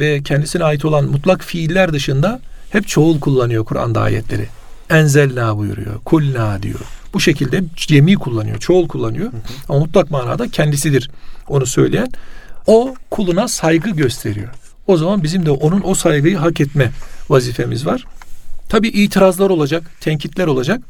ve 0.00 0.22
kendisine 0.22 0.64
ait 0.64 0.84
olan 0.84 1.04
mutlak 1.04 1.44
fiiller 1.44 1.92
dışında 1.92 2.40
hep 2.70 2.88
çoğul 2.88 3.20
kullanıyor 3.20 3.64
Kur'an'da 3.64 4.00
ayetleri. 4.00 4.46
Enzelna 4.90 5.56
buyuruyor, 5.56 6.00
kulna 6.04 6.62
diyor. 6.62 6.80
Bu 7.14 7.20
şekilde 7.20 7.62
cemi 7.76 8.14
kullanıyor, 8.14 8.58
çoğul 8.58 8.88
kullanıyor. 8.88 9.32
Hı 9.32 9.36
hı. 9.36 9.40
Ama 9.68 9.78
mutlak 9.78 10.10
manada 10.10 10.48
kendisidir 10.48 11.10
onu 11.48 11.66
söyleyen. 11.66 12.08
O 12.66 12.94
kuluna 13.10 13.48
saygı 13.48 13.90
gösteriyor. 13.90 14.48
O 14.86 14.96
zaman 14.96 15.22
bizim 15.22 15.46
de 15.46 15.50
onun 15.50 15.82
o 15.84 15.94
saygıyı 15.94 16.36
hak 16.36 16.60
etme 16.60 16.90
vazifemiz 17.28 17.86
var. 17.86 18.04
Tabi 18.68 18.88
itirazlar 18.88 19.50
olacak, 19.50 19.82
tenkitler 20.00 20.46
olacak. 20.46 20.80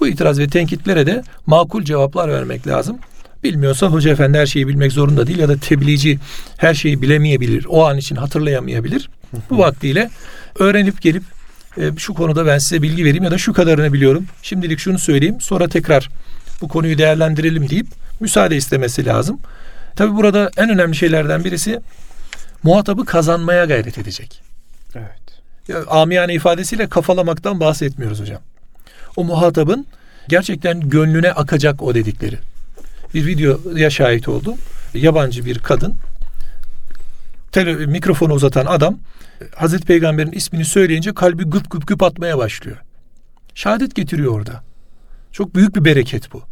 Bu 0.00 0.08
itiraz 0.08 0.38
ve 0.38 0.48
tenkitlere 0.48 1.06
de 1.06 1.22
makul 1.46 1.82
cevaplar 1.82 2.28
vermek 2.28 2.66
lazım. 2.66 2.98
Bilmiyorsa 3.44 3.86
hoca 3.86 4.10
efendi 4.10 4.38
her 4.38 4.46
şeyi 4.46 4.68
bilmek 4.68 4.92
zorunda 4.92 5.26
değil 5.26 5.38
ya 5.38 5.48
da 5.48 5.56
tebliğci 5.56 6.18
her 6.56 6.74
şeyi 6.74 7.02
bilemeyebilir. 7.02 7.66
O 7.68 7.86
an 7.86 7.98
için 7.98 8.16
hatırlayamayabilir. 8.16 9.10
Bu 9.50 9.58
vaktiyle 9.58 10.10
öğrenip 10.58 11.02
gelip 11.02 11.22
e, 11.76 11.90
şu 11.96 12.14
konuda 12.14 12.46
ben 12.46 12.58
size 12.58 12.82
bilgi 12.82 13.04
vereyim 13.04 13.24
ya 13.24 13.30
da 13.30 13.38
şu 13.38 13.52
kadarını 13.52 13.92
biliyorum. 13.92 14.26
Şimdilik 14.42 14.78
şunu 14.78 14.98
söyleyeyim 14.98 15.40
sonra 15.40 15.68
tekrar 15.68 16.08
bu 16.60 16.68
konuyu 16.68 16.98
değerlendirelim 16.98 17.70
deyip 17.70 17.86
müsaade 18.20 18.56
istemesi 18.56 19.06
lazım. 19.06 19.38
Tabi 20.00 20.16
burada 20.16 20.50
en 20.56 20.70
önemli 20.70 20.96
şeylerden 20.96 21.44
birisi 21.44 21.80
muhatabı 22.62 23.04
kazanmaya 23.04 23.64
gayret 23.64 23.98
edecek. 23.98 24.42
Evet. 24.94 25.42
Ya, 25.68 25.86
amiyane 25.86 26.34
ifadesiyle 26.34 26.88
kafalamaktan 26.88 27.60
bahsetmiyoruz 27.60 28.20
hocam. 28.20 28.40
O 29.16 29.24
muhatabın 29.24 29.86
gerçekten 30.28 30.80
gönlüne 30.80 31.32
akacak 31.32 31.82
o 31.82 31.94
dedikleri. 31.94 32.38
Bir 33.14 33.26
videoya 33.26 33.90
şahit 33.90 34.28
oldum. 34.28 34.54
Yabancı 34.94 35.44
bir 35.44 35.58
kadın 35.58 35.94
tele, 37.52 37.74
mikrofonu 37.74 38.32
uzatan 38.32 38.66
adam 38.66 38.98
Hazreti 39.54 39.86
Peygamber'in 39.86 40.32
ismini 40.32 40.64
söyleyince 40.64 41.14
kalbi 41.14 41.44
gıp 41.44 41.70
gıp 41.70 41.86
gıp 41.86 42.02
atmaya 42.02 42.38
başlıyor. 42.38 42.76
Şehadet 43.54 43.94
getiriyor 43.94 44.32
orada. 44.32 44.62
Çok 45.32 45.54
büyük 45.54 45.76
bir 45.76 45.84
bereket 45.84 46.32
bu. 46.32 46.49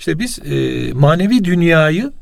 İşte 0.00 0.18
biz 0.18 0.38
e, 0.38 0.92
manevi 0.92 1.44
dünyayı 1.44 2.12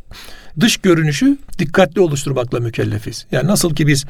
dış 0.61 0.77
görünüşü 0.77 1.39
dikkatli 1.59 2.01
oluşturmakla 2.01 2.61
mükellefiz. 2.61 3.27
Yani 3.33 3.47
nasıl 3.47 3.75
ki 3.75 3.87
biz 3.87 4.05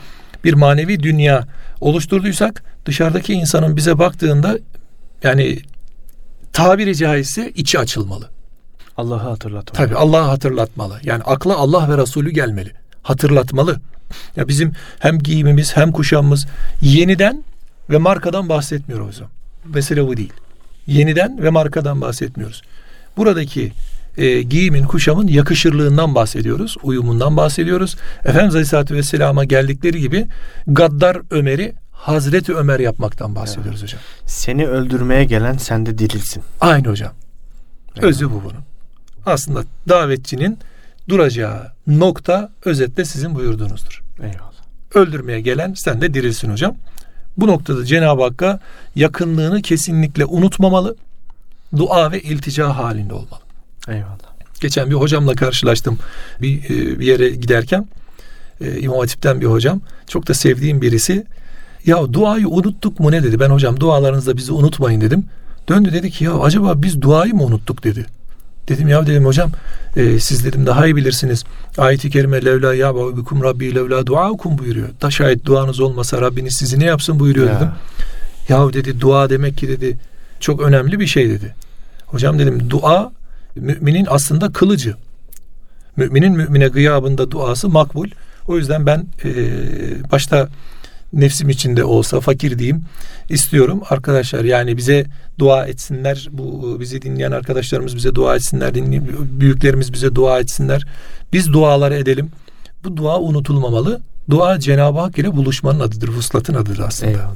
bir 0.45 0.55
manevi 0.55 1.03
dünya 1.03 1.47
oluşturduysak 1.81 2.63
dışarıdaki 2.87 3.33
insanın 3.33 3.77
bize 3.77 3.99
baktığında 3.99 4.59
yani 5.23 5.59
tabiri 6.53 6.97
caizse 6.97 7.51
içi 7.51 7.79
açılmalı. 7.79 8.29
Allah'ı 8.97 9.29
hatırlatmalı. 9.29 9.87
Tabi 9.87 9.95
Allah'ı 9.99 10.29
hatırlatmalı. 10.29 11.01
Yani 11.03 11.23
akla 11.23 11.57
Allah 11.57 11.89
ve 11.91 12.03
Resulü 12.03 12.31
gelmeli. 12.31 12.73
hatırlatmalı. 13.03 13.81
Ya 14.37 14.49
bizim 14.49 14.73
hem 14.99 15.19
giyimimiz 15.19 15.77
hem 15.77 15.93
kuşamımız 15.93 16.47
yeniden 16.81 17.45
ve 17.91 17.99
markadan 17.99 18.49
bahsetmiyor 18.49 19.07
hocam. 19.07 19.29
Mesele 19.65 20.07
bu 20.07 20.17
değil. 20.17 20.33
Yeniden 20.87 21.43
ve 21.43 21.51
markadan 21.51 22.01
bahsetmiyoruz. 22.01 22.63
Buradaki 23.19 23.73
e, 24.17 24.43
giyimin, 24.43 24.85
kuşamın 24.85 25.27
yakışırlığından 25.27 26.15
bahsediyoruz. 26.15 26.77
Uyumundan 26.83 27.37
bahsediyoruz. 27.37 27.97
Efendimiz 28.25 28.55
Aleyhisselatü 28.55 28.95
Vesselam'a 28.95 29.45
geldikleri 29.45 30.01
gibi 30.01 30.27
Gaddar 30.67 31.19
Ömer'i 31.31 31.75
Hazreti 31.93 32.55
Ömer 32.55 32.81
yapmaktan 32.81 33.35
bahsediyoruz 33.35 33.83
hocam. 33.83 34.01
Seni 34.27 34.67
öldürmeye 34.67 35.25
gelen 35.25 35.57
sende 35.57 35.99
dirilsin. 35.99 36.43
Aynı 36.61 36.89
hocam. 36.89 37.13
Özü 38.01 38.31
bu 38.31 38.43
bunun. 38.45 38.65
Aslında 39.27 39.65
davetçinin 39.89 40.59
duracağı 41.09 41.73
nokta 41.87 42.51
özetle 42.65 43.05
sizin 43.05 43.35
buyurduğunuzdur. 43.35 44.03
Eyvallah. 44.21 44.53
Öldürmeye 44.95 45.41
gelen 45.41 45.75
sen 45.75 46.01
de 46.01 46.15
dirilsin 46.15 46.51
hocam. 46.51 46.77
Bu 47.37 47.47
noktada 47.47 47.85
Cenab-ı 47.85 48.23
Hakk'a 48.23 48.61
yakınlığını 48.95 49.63
kesinlikle 49.63 50.25
unutmamalı. 50.25 50.97
Dua 51.77 52.13
ve 52.13 52.21
iltica 52.21 52.77
halinde 52.77 53.15
olmalı. 53.15 53.41
Eyvallah. 53.89 54.29
Geçen 54.61 54.91
bir 54.91 54.95
hocamla 54.95 55.35
karşılaştım 55.35 55.99
bir, 56.43 56.65
e, 56.65 56.99
bir 56.99 57.07
yere 57.07 57.31
giderken. 57.31 57.87
E, 58.61 58.81
İmam 58.81 58.99
Hatip'ten 58.99 59.41
bir 59.41 59.47
hocam. 59.47 59.81
Çok 60.07 60.29
da 60.29 60.35
sevdiğim 60.35 60.83
birisi. 60.83 61.27
Ya 61.87 62.13
duayı 62.13 62.49
unuttuk 62.49 63.01
mu 63.01 63.11
ne 63.13 63.23
dedi. 63.23 63.41
Ben 63.41 63.51
hocam 63.51 63.81
dualarınızda 63.81 64.37
bizi 64.37 64.53
unutmayın 64.53 65.01
dedim. 65.01 65.25
Döndü 65.69 65.93
dedi 65.93 66.11
ki 66.11 66.25
ya 66.25 66.35
acaba 66.41 66.83
biz 66.83 67.03
duayı 67.03 67.35
mı 67.35 67.43
unuttuk 67.43 67.85
dedi. 67.85 68.07
Dedim 68.69 68.89
ya 68.89 69.07
dedim 69.07 69.25
hocam 69.25 69.51
e, 69.97 70.21
siz 70.21 70.45
dedim 70.45 70.67
daha 70.67 70.87
iyi 70.87 70.97
bilirsiniz. 70.97 71.45
Ayet-i 71.79 72.11
kerime 72.11 72.45
levla 72.45 72.75
ya 72.75 72.95
bikum 72.95 73.43
rabbi 73.43 73.75
levla 73.75 74.07
duaukum 74.07 74.59
buyuruyor. 74.59 74.89
Da 75.03 75.11
şayet 75.11 75.45
duanız 75.45 75.81
olmasa 75.81 76.21
Rabbiniz 76.21 76.55
sizi 76.57 76.81
ne 76.81 76.85
yapsın 76.85 77.21
buyuruyor 77.21 77.47
Ya. 77.47 77.57
dedim. 77.57 77.69
Ya 78.49 78.73
dedi 78.73 79.01
dua 79.01 79.31
demek 79.31 79.57
ki 79.59 79.69
dedi 79.69 79.99
çok 80.41 80.61
önemli 80.61 81.01
bir 81.01 81.07
şey 81.07 81.31
dedi. 81.31 81.55
Hocam 82.07 82.39
dedim 82.39 82.71
dua 82.71 83.13
müminin 83.57 84.07
aslında 84.11 84.53
kılıcı. 84.53 84.95
Müminin 85.97 86.33
mümine 86.33 86.69
gıyabında 86.69 87.31
duası 87.31 87.69
makbul. 87.69 88.09
O 88.47 88.57
yüzden 88.57 88.87
ben 88.87 89.07
e, 89.25 89.31
başta 90.13 90.49
nefsim 91.13 91.49
içinde 91.49 91.85
olsa 91.85 92.21
fakir 92.21 92.59
diyeyim 92.59 92.83
istiyorum 93.29 93.83
arkadaşlar 93.91 94.45
yani 94.45 94.77
bize 94.77 95.07
dua 95.39 95.67
etsinler 95.67 96.29
bu 96.33 96.77
bizi 96.81 97.03
dinleyen 97.03 97.33
arkadaşlarımız 97.33 97.97
bize 97.97 98.15
dua 98.15 98.37
etsinler 98.37 98.75
büyüklerimiz 99.41 99.93
bize 99.93 100.15
dua 100.15 100.41
etsinler 100.41 100.87
biz 101.33 101.53
duaları 101.53 101.95
edelim 101.95 102.31
bu 102.85 102.97
dua 102.97 103.21
unutulmamalı 103.21 104.01
dua 104.31 104.59
Cenab-ı 104.61 104.99
Hak 105.01 105.19
ile 105.19 105.37
buluşmanın 105.37 105.81
adıdır 105.81 106.09
vuslatın 106.09 106.55
adıdır 106.55 106.79
aslında 106.87 107.11
Eyvallah. 107.13 107.35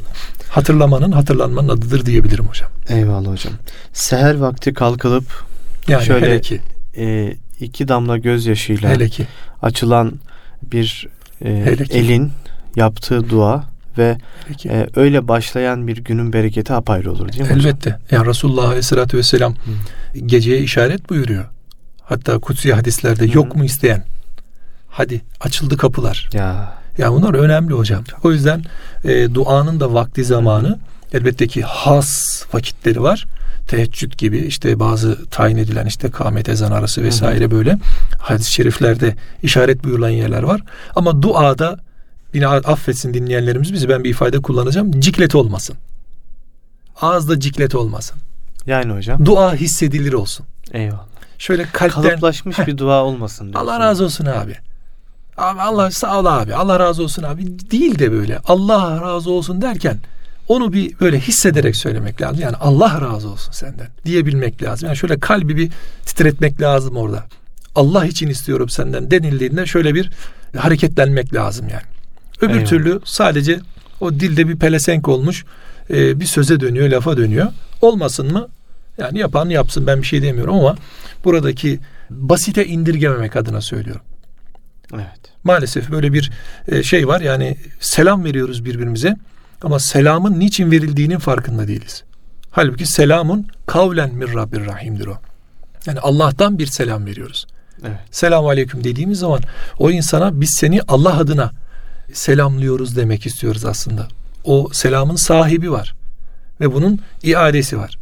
hatırlamanın 0.49 1.13
hatırlanmanın 1.13 1.69
adıdır 1.69 2.07
diyebilirim 2.07 2.45
hocam 2.47 2.71
Eyvallah 2.89 3.29
hocam. 3.31 3.53
Seher 3.93 4.35
vakti 4.39 4.75
kalkılıp 4.75 5.25
yani 5.89 6.05
Şöyle- 6.05 6.27
hele 6.27 6.41
ki 6.41 6.61
e, 6.97 7.37
iki 7.61 7.89
damla 7.89 8.19
gözyaşıyla 8.19 8.91
hele 8.91 9.09
ki 9.09 9.27
açılan 9.63 10.13
bir 10.63 11.09
e, 11.45 11.51
elin 11.91 12.33
yaptığı 12.77 13.31
dua 13.31 13.65
ve 13.99 14.19
e, 14.65 14.87
öyle 14.97 15.29
başlayan 15.29 15.87
bir 15.87 15.97
günün 15.97 16.33
bereketi 16.33 16.73
apayrı 16.73 17.13
olur 17.13 17.29
değil 17.33 17.41
mi 17.41 17.45
hocam? 17.55 17.59
Elbette. 17.61 17.99
Yani 18.11 18.27
Resulullah 18.27 18.65
Aleyhisselatü 18.69 19.17
Vesselam 19.17 19.55
geceye 20.27 20.59
işaret 20.61 21.11
buyuruyor. 21.11 21.45
Hatta 22.03 22.39
kutsi 22.39 22.73
hadislerde 22.73 23.29
Hı. 23.29 23.37
yok 23.37 23.57
mu 23.57 23.65
isteyen? 23.65 24.05
Hadi 24.89 25.21
açıldı 25.41 25.77
kapılar. 25.77 26.31
Ya 26.33 26.73
Ya 26.99 27.13
bunlar 27.13 27.35
önemli 27.35 27.75
hocam. 27.75 28.05
O 28.25 28.33
yüzden 28.33 28.65
e, 29.05 29.35
duanın 29.35 29.81
da 29.81 29.95
vakti 29.95 30.25
zamanı 30.25 30.79
elbette 31.13 31.47
ki 31.47 31.63
has 31.63 32.43
vakitleri 32.55 33.03
var. 33.03 33.27
Teheccüd 33.69 34.13
gibi 34.13 34.39
işte 34.39 34.81
bazı 34.81 35.27
tayin 35.31 35.57
edilen 35.57 35.87
işte 35.87 36.11
kâmet 36.11 36.49
ezan 36.49 36.73
arası 36.73 37.03
vesaire 37.03 37.51
böyle 37.51 37.79
hadis-i 38.19 38.53
şeriflerde 38.53 39.17
işaret 39.43 39.85
buyurulan 39.85 40.09
yerler 40.09 40.43
var. 40.43 40.61
Ama 40.97 41.23
duada 41.23 41.79
yine 42.35 42.47
affetsin 42.47 43.15
dinleyenlerimiz 43.15 43.73
bizi 43.73 43.89
ben 43.89 44.05
bir 44.05 44.11
ifade 44.11 44.39
kullanacağım. 44.39 45.01
Ciklet 45.01 45.35
olmasın. 45.35 45.77
Ağızda 47.01 47.41
ciklet 47.41 47.75
olmasın. 47.75 48.17
yani 48.67 48.93
hocam. 48.93 49.27
Dua 49.27 49.55
hissedilir 49.55 50.13
olsun. 50.13 50.47
Eyvallah. 50.73 51.07
Şöyle 51.39 51.65
kalpten 51.73 52.03
Kalıplaşmış 52.03 52.59
bir 52.59 52.79
dua 52.79 53.03
olmasın 53.03 53.53
diyorsun. 53.53 53.67
Allah 53.67 53.81
razı 53.81 54.05
olsun 54.05 54.27
abi. 54.27 54.57
Abi 55.43 55.61
Allah 55.61 55.91
sağ 55.91 56.21
ol 56.21 56.25
abi. 56.27 56.55
Allah 56.55 56.81
razı 56.81 57.03
olsun 57.03 57.23
abi. 57.23 57.71
Değil 57.71 57.99
de 57.99 58.13
böyle 58.13 58.39
Allah 58.39 59.01
razı 59.01 59.31
olsun 59.31 59.63
derken 59.63 59.99
onu 60.49 60.73
bir 60.73 61.01
böyle 61.01 61.21
hissederek 61.21 61.77
söylemek 61.77 62.21
lazım. 62.23 62.43
Yani 62.43 62.57
Allah 62.57 63.01
razı 63.01 63.29
olsun 63.31 63.53
senden 63.53 63.89
diyebilmek 64.05 64.63
lazım. 64.63 64.87
Yani 64.87 64.97
şöyle 64.97 65.21
kalbi 65.21 65.57
bir 65.57 65.71
titretmek 66.07 66.61
lazım 66.61 66.97
orada. 66.97 67.25
Allah 67.75 68.07
için 68.07 68.29
istiyorum 68.29 68.69
senden 68.69 69.11
denildiğinde 69.11 69.67
şöyle 69.67 69.95
bir 69.95 70.11
hareketlenmek 70.57 71.35
lazım 71.35 71.69
yani. 71.69 71.83
Öbür 72.41 72.55
Eyvallah. 72.55 72.69
türlü 72.69 73.01
sadece 73.05 73.61
o 74.01 74.13
dilde 74.13 74.49
bir 74.49 74.57
pelesenk 74.57 75.09
olmuş 75.09 75.45
e, 75.91 76.21
bir 76.21 76.27
söze 76.27 76.61
dönüyor, 76.61 76.89
lafa 76.89 77.17
dönüyor. 77.17 77.47
Olmasın 77.81 78.33
mı? 78.33 78.49
Yani 78.99 79.19
yapan 79.19 79.49
yapsın 79.49 79.87
ben 79.87 80.03
bir 80.03 80.07
şey 80.07 80.23
demiyorum 80.23 80.55
ama 80.55 80.77
buradaki 81.25 81.81
basite 82.11 82.67
indirgememek 82.67 83.37
adına 83.37 83.61
söylüyorum. 83.61 84.03
Evet. 84.95 85.32
Maalesef 85.45 85.91
böyle 85.91 86.13
bir 86.13 86.31
e, 86.69 86.83
şey 86.83 87.09
var 87.09 87.21
yani 87.21 87.57
selam 87.81 88.25
veriyoruz 88.25 88.65
birbirimize 88.65 89.17
ama 89.63 89.79
selamın 89.79 90.41
niçin 90.41 90.71
verildiğinin 90.71 91.19
farkında 91.19 91.69
değiliz. 91.69 92.05
Halbuki 92.51 92.87
selamun 92.87 93.47
kavlen 93.67 94.15
min 94.15 94.35
Rabbir 94.35 94.67
Rahim'dir 94.67 95.07
o. 95.07 95.19
Yani 95.87 96.01
Allah'tan 96.01 96.59
bir 96.59 96.67
selam 96.67 97.07
veriyoruz. 97.07 97.47
Evet. 97.83 97.99
Selamun 98.11 98.49
aleyküm 98.49 98.85
dediğimiz 98.85 99.19
zaman 99.19 99.41
o 99.79 99.91
insana 99.91 100.41
biz 100.41 100.51
seni 100.51 100.81
Allah 100.89 101.19
adına 101.19 101.53
selamlıyoruz 102.13 102.97
demek 102.97 103.27
istiyoruz 103.27 103.65
aslında. 103.65 104.09
O 104.45 104.69
selamın 104.73 105.17
sahibi 105.17 105.73
var 105.73 105.95
ve 106.61 106.73
bunun 106.73 107.01
iadesi 107.23 107.79
var. 107.79 107.99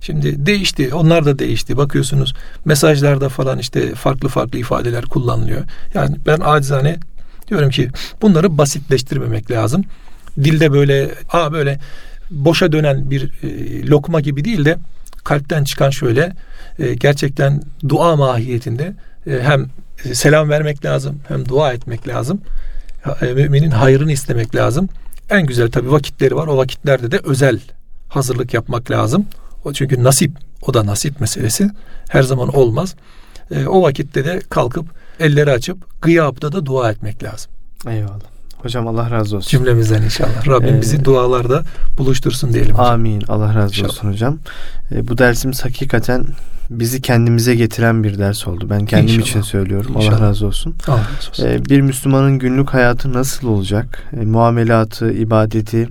Şimdi 0.00 0.46
değişti. 0.46 0.94
Onlar 0.94 1.24
da 1.24 1.38
değişti. 1.38 1.76
Bakıyorsunuz 1.76 2.34
mesajlarda 2.64 3.28
falan 3.28 3.58
işte 3.58 3.94
farklı 3.94 4.28
farklı 4.28 4.58
ifadeler 4.58 5.04
kullanılıyor. 5.04 5.64
Yani 5.94 6.16
ben 6.26 6.38
acizane 6.44 6.96
diyorum 7.48 7.70
ki 7.70 7.90
bunları 8.22 8.58
basitleştirmemek 8.58 9.50
lazım. 9.50 9.84
Dilde 10.36 10.72
böyle 10.72 11.10
a 11.32 11.52
böyle 11.52 11.78
boşa 12.30 12.72
dönen 12.72 13.10
bir 13.10 13.32
e, 13.42 13.86
lokma 13.86 14.20
gibi 14.20 14.44
değil 14.44 14.64
de 14.64 14.78
kalpten 15.24 15.64
çıkan 15.64 15.90
şöyle 15.90 16.32
e, 16.78 16.94
gerçekten 16.94 17.62
dua 17.88 18.16
mahiyetinde 18.16 18.92
e, 19.26 19.40
hem 19.42 19.66
e, 20.04 20.14
selam 20.14 20.48
vermek 20.48 20.84
lazım 20.84 21.20
hem 21.28 21.48
dua 21.48 21.72
etmek 21.72 22.08
lazım. 22.08 22.40
E, 23.20 23.26
müminin 23.26 23.70
hayrını 23.70 24.12
istemek 24.12 24.54
lazım. 24.54 24.88
En 25.30 25.46
güzel 25.46 25.70
tabii 25.70 25.92
vakitleri 25.92 26.36
var. 26.36 26.46
O 26.46 26.56
vakitlerde 26.56 27.10
de 27.10 27.20
özel 27.24 27.60
hazırlık 28.08 28.54
yapmak 28.54 28.90
lazım. 28.90 29.26
O 29.64 29.72
çünkü 29.72 30.04
nasip, 30.04 30.32
o 30.62 30.74
da 30.74 30.86
nasip 30.86 31.20
meselesi. 31.20 31.70
Her 32.08 32.22
zaman 32.22 32.48
olmaz. 32.56 32.94
E, 33.50 33.66
o 33.66 33.82
vakitte 33.82 34.24
de 34.24 34.40
kalkıp 34.50 34.86
elleri 35.20 35.50
açıp 35.50 36.02
gıyapta 36.02 36.52
da 36.52 36.66
dua 36.66 36.90
etmek 36.90 37.22
lazım. 37.24 37.50
Eyvallah. 37.88 38.20
Hocam 38.62 38.88
Allah 38.88 39.10
razı 39.10 39.36
olsun. 39.36 39.48
Cümlemizden 39.50 40.02
inşallah. 40.02 40.48
Rabbim 40.48 40.74
Ee, 40.74 40.80
bizi 40.80 41.04
dualarda 41.04 41.62
buluştursun 41.98 42.52
diyelim. 42.52 42.74
hocam. 42.74 42.86
Amin. 42.86 43.22
Allah 43.28 43.54
razı 43.54 43.68
İnşallah. 43.68 43.88
olsun 43.90 44.12
hocam. 44.12 44.38
E, 44.94 45.08
bu 45.08 45.18
dersimiz 45.18 45.64
hakikaten 45.64 46.24
bizi 46.70 47.02
kendimize 47.02 47.54
getiren 47.54 48.04
bir 48.04 48.18
ders 48.18 48.46
oldu. 48.48 48.66
Ben 48.70 48.86
kendim 48.86 49.06
İnşallah. 49.08 49.26
için 49.26 49.40
söylüyorum. 49.40 49.94
İnşallah. 49.96 50.16
Allah 50.18 50.26
razı 50.28 50.46
olsun. 50.46 50.74
Allah 50.88 50.96
razı 51.16 51.30
olsun. 51.30 51.46
E, 51.46 51.64
bir 51.64 51.80
Müslümanın 51.80 52.38
günlük 52.38 52.68
hayatı 52.74 53.12
nasıl 53.12 53.48
olacak? 53.48 54.02
E, 54.20 54.24
muamelatı, 54.24 55.12
ibadeti 55.12 55.88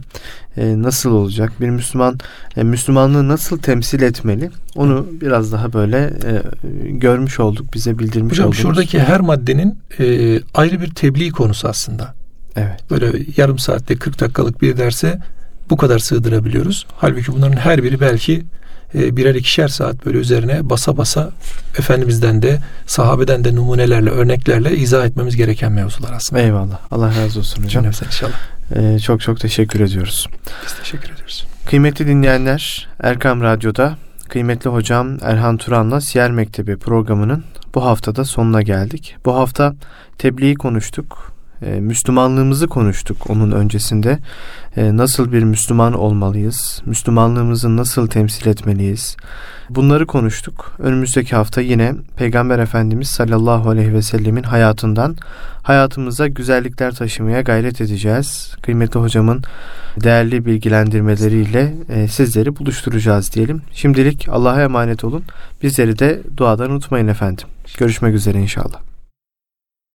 e, 0.58 0.82
nasıl 0.82 1.12
olacak? 1.12 1.52
Bir 1.62 1.70
Müslüman 1.70 2.20
e, 2.58 2.64
Müslümanlığı 2.64 3.28
nasıl 3.28 3.58
temsil 3.58 4.02
etmeli? 4.02 4.50
Onu 4.76 5.08
biraz 5.22 5.52
daha 5.52 5.74
böyle 5.74 5.98
e, 5.98 6.42
görmüş 6.90 7.40
olduk, 7.40 7.74
bize 7.74 8.00
bildirmiş 8.00 8.32
Hocam 8.32 8.48
oldunuz. 8.48 8.62
şuradaki 8.62 9.00
her 9.00 9.20
maddenin 9.20 9.80
e, 10.00 10.40
ayrı 10.54 10.82
bir 10.82 10.90
tebliğ 10.90 11.30
konusu 11.32 11.68
aslında. 11.68 12.14
Evet. 12.56 12.80
Böyle 12.90 13.26
yarım 13.38 13.60
saatte 13.60 13.96
40 13.96 14.20
dakikalık 14.20 14.62
bir 14.62 14.78
derse 14.78 15.20
bu 15.70 15.78
kadar 15.78 16.00
sığdırabiliyoruz. 16.00 16.86
Halbuki 16.98 17.32
bunların 17.32 17.58
her 17.58 17.84
biri 17.84 18.00
belki 18.00 18.44
e, 18.96 19.18
birer 19.18 19.36
ikişer 19.36 19.68
saat 19.68 20.06
böyle 20.06 20.18
üzerine 20.18 20.70
basa 20.70 20.98
basa 20.98 21.32
Efendimiz'den 21.80 22.42
de 22.42 22.60
sahabeden 22.88 23.44
de 23.44 23.56
numunelerle 23.56 24.10
örneklerle 24.10 24.76
izah 24.78 25.06
etmemiz 25.06 25.36
gereken 25.36 25.72
mevzular 25.72 26.14
aslında. 26.14 26.42
Eyvallah. 26.42 26.80
Allah 26.92 27.08
razı 27.08 27.40
olsun 27.40 27.58
hocam. 27.58 27.70
Cümlemize 27.70 28.06
inşallah. 28.06 28.40
E, 28.76 29.00
çok 29.00 29.22
çok 29.22 29.40
teşekkür 29.40 29.80
ediyoruz. 29.80 30.28
Biz 30.66 30.74
teşekkür 30.74 31.10
ediyoruz. 31.14 31.48
Kıymetli 31.66 32.08
dinleyenler, 32.08 32.88
Erkam 33.00 33.42
Radyo'da 33.42 33.98
kıymetli 34.30 34.70
hocam 34.70 35.18
Erhan 35.22 35.58
Turan'la 35.58 36.02
Siyer 36.02 36.32
Mektebi 36.32 36.78
programının 36.78 37.44
bu 37.76 37.86
haftada 37.86 38.26
sonuna 38.26 38.62
geldik. 38.62 39.16
Bu 39.26 39.36
hafta 39.36 39.76
tebliği 40.18 40.56
konuştuk. 40.56 41.37
E, 41.62 41.80
Müslümanlığımızı 41.80 42.68
konuştuk 42.68 43.30
onun 43.30 43.52
öncesinde. 43.52 44.20
E, 44.78 44.98
nasıl 44.98 45.32
bir 45.32 45.44
Müslüman 45.44 45.94
olmalıyız? 45.94 46.82
Müslümanlığımızı 46.86 47.78
nasıl 47.78 48.08
temsil 48.08 48.48
etmeliyiz? 48.48 49.18
Bunları 49.70 50.06
konuştuk. 50.06 50.76
Önümüzdeki 50.80 51.36
hafta 51.36 51.62
yine 51.62 51.94
Peygamber 52.18 52.60
Efendimiz 52.60 53.08
sallallahu 53.08 53.70
aleyhi 53.70 53.94
ve 53.94 54.02
sellemin 54.02 54.44
hayatından 54.44 55.16
hayatımıza 55.64 56.28
güzellikler 56.28 56.96
taşımaya 56.96 57.42
gayret 57.42 57.82
edeceğiz. 57.82 58.56
Kıymetli 58.62 59.00
hocamın 59.00 59.44
değerli 60.04 60.46
bilgilendirmeleriyle 60.46 61.74
e, 61.90 62.08
sizleri 62.08 62.56
buluşturacağız 62.56 63.34
diyelim. 63.34 63.62
Şimdilik 63.74 64.30
Allah'a 64.30 64.62
emanet 64.62 65.04
olun. 65.04 65.24
Bizleri 65.64 66.00
de 66.00 66.22
duadan 66.38 66.72
unutmayın 66.72 67.08
efendim. 67.08 67.48
Görüşmek 67.78 68.16
üzere 68.16 68.42
inşallah. 68.42 68.97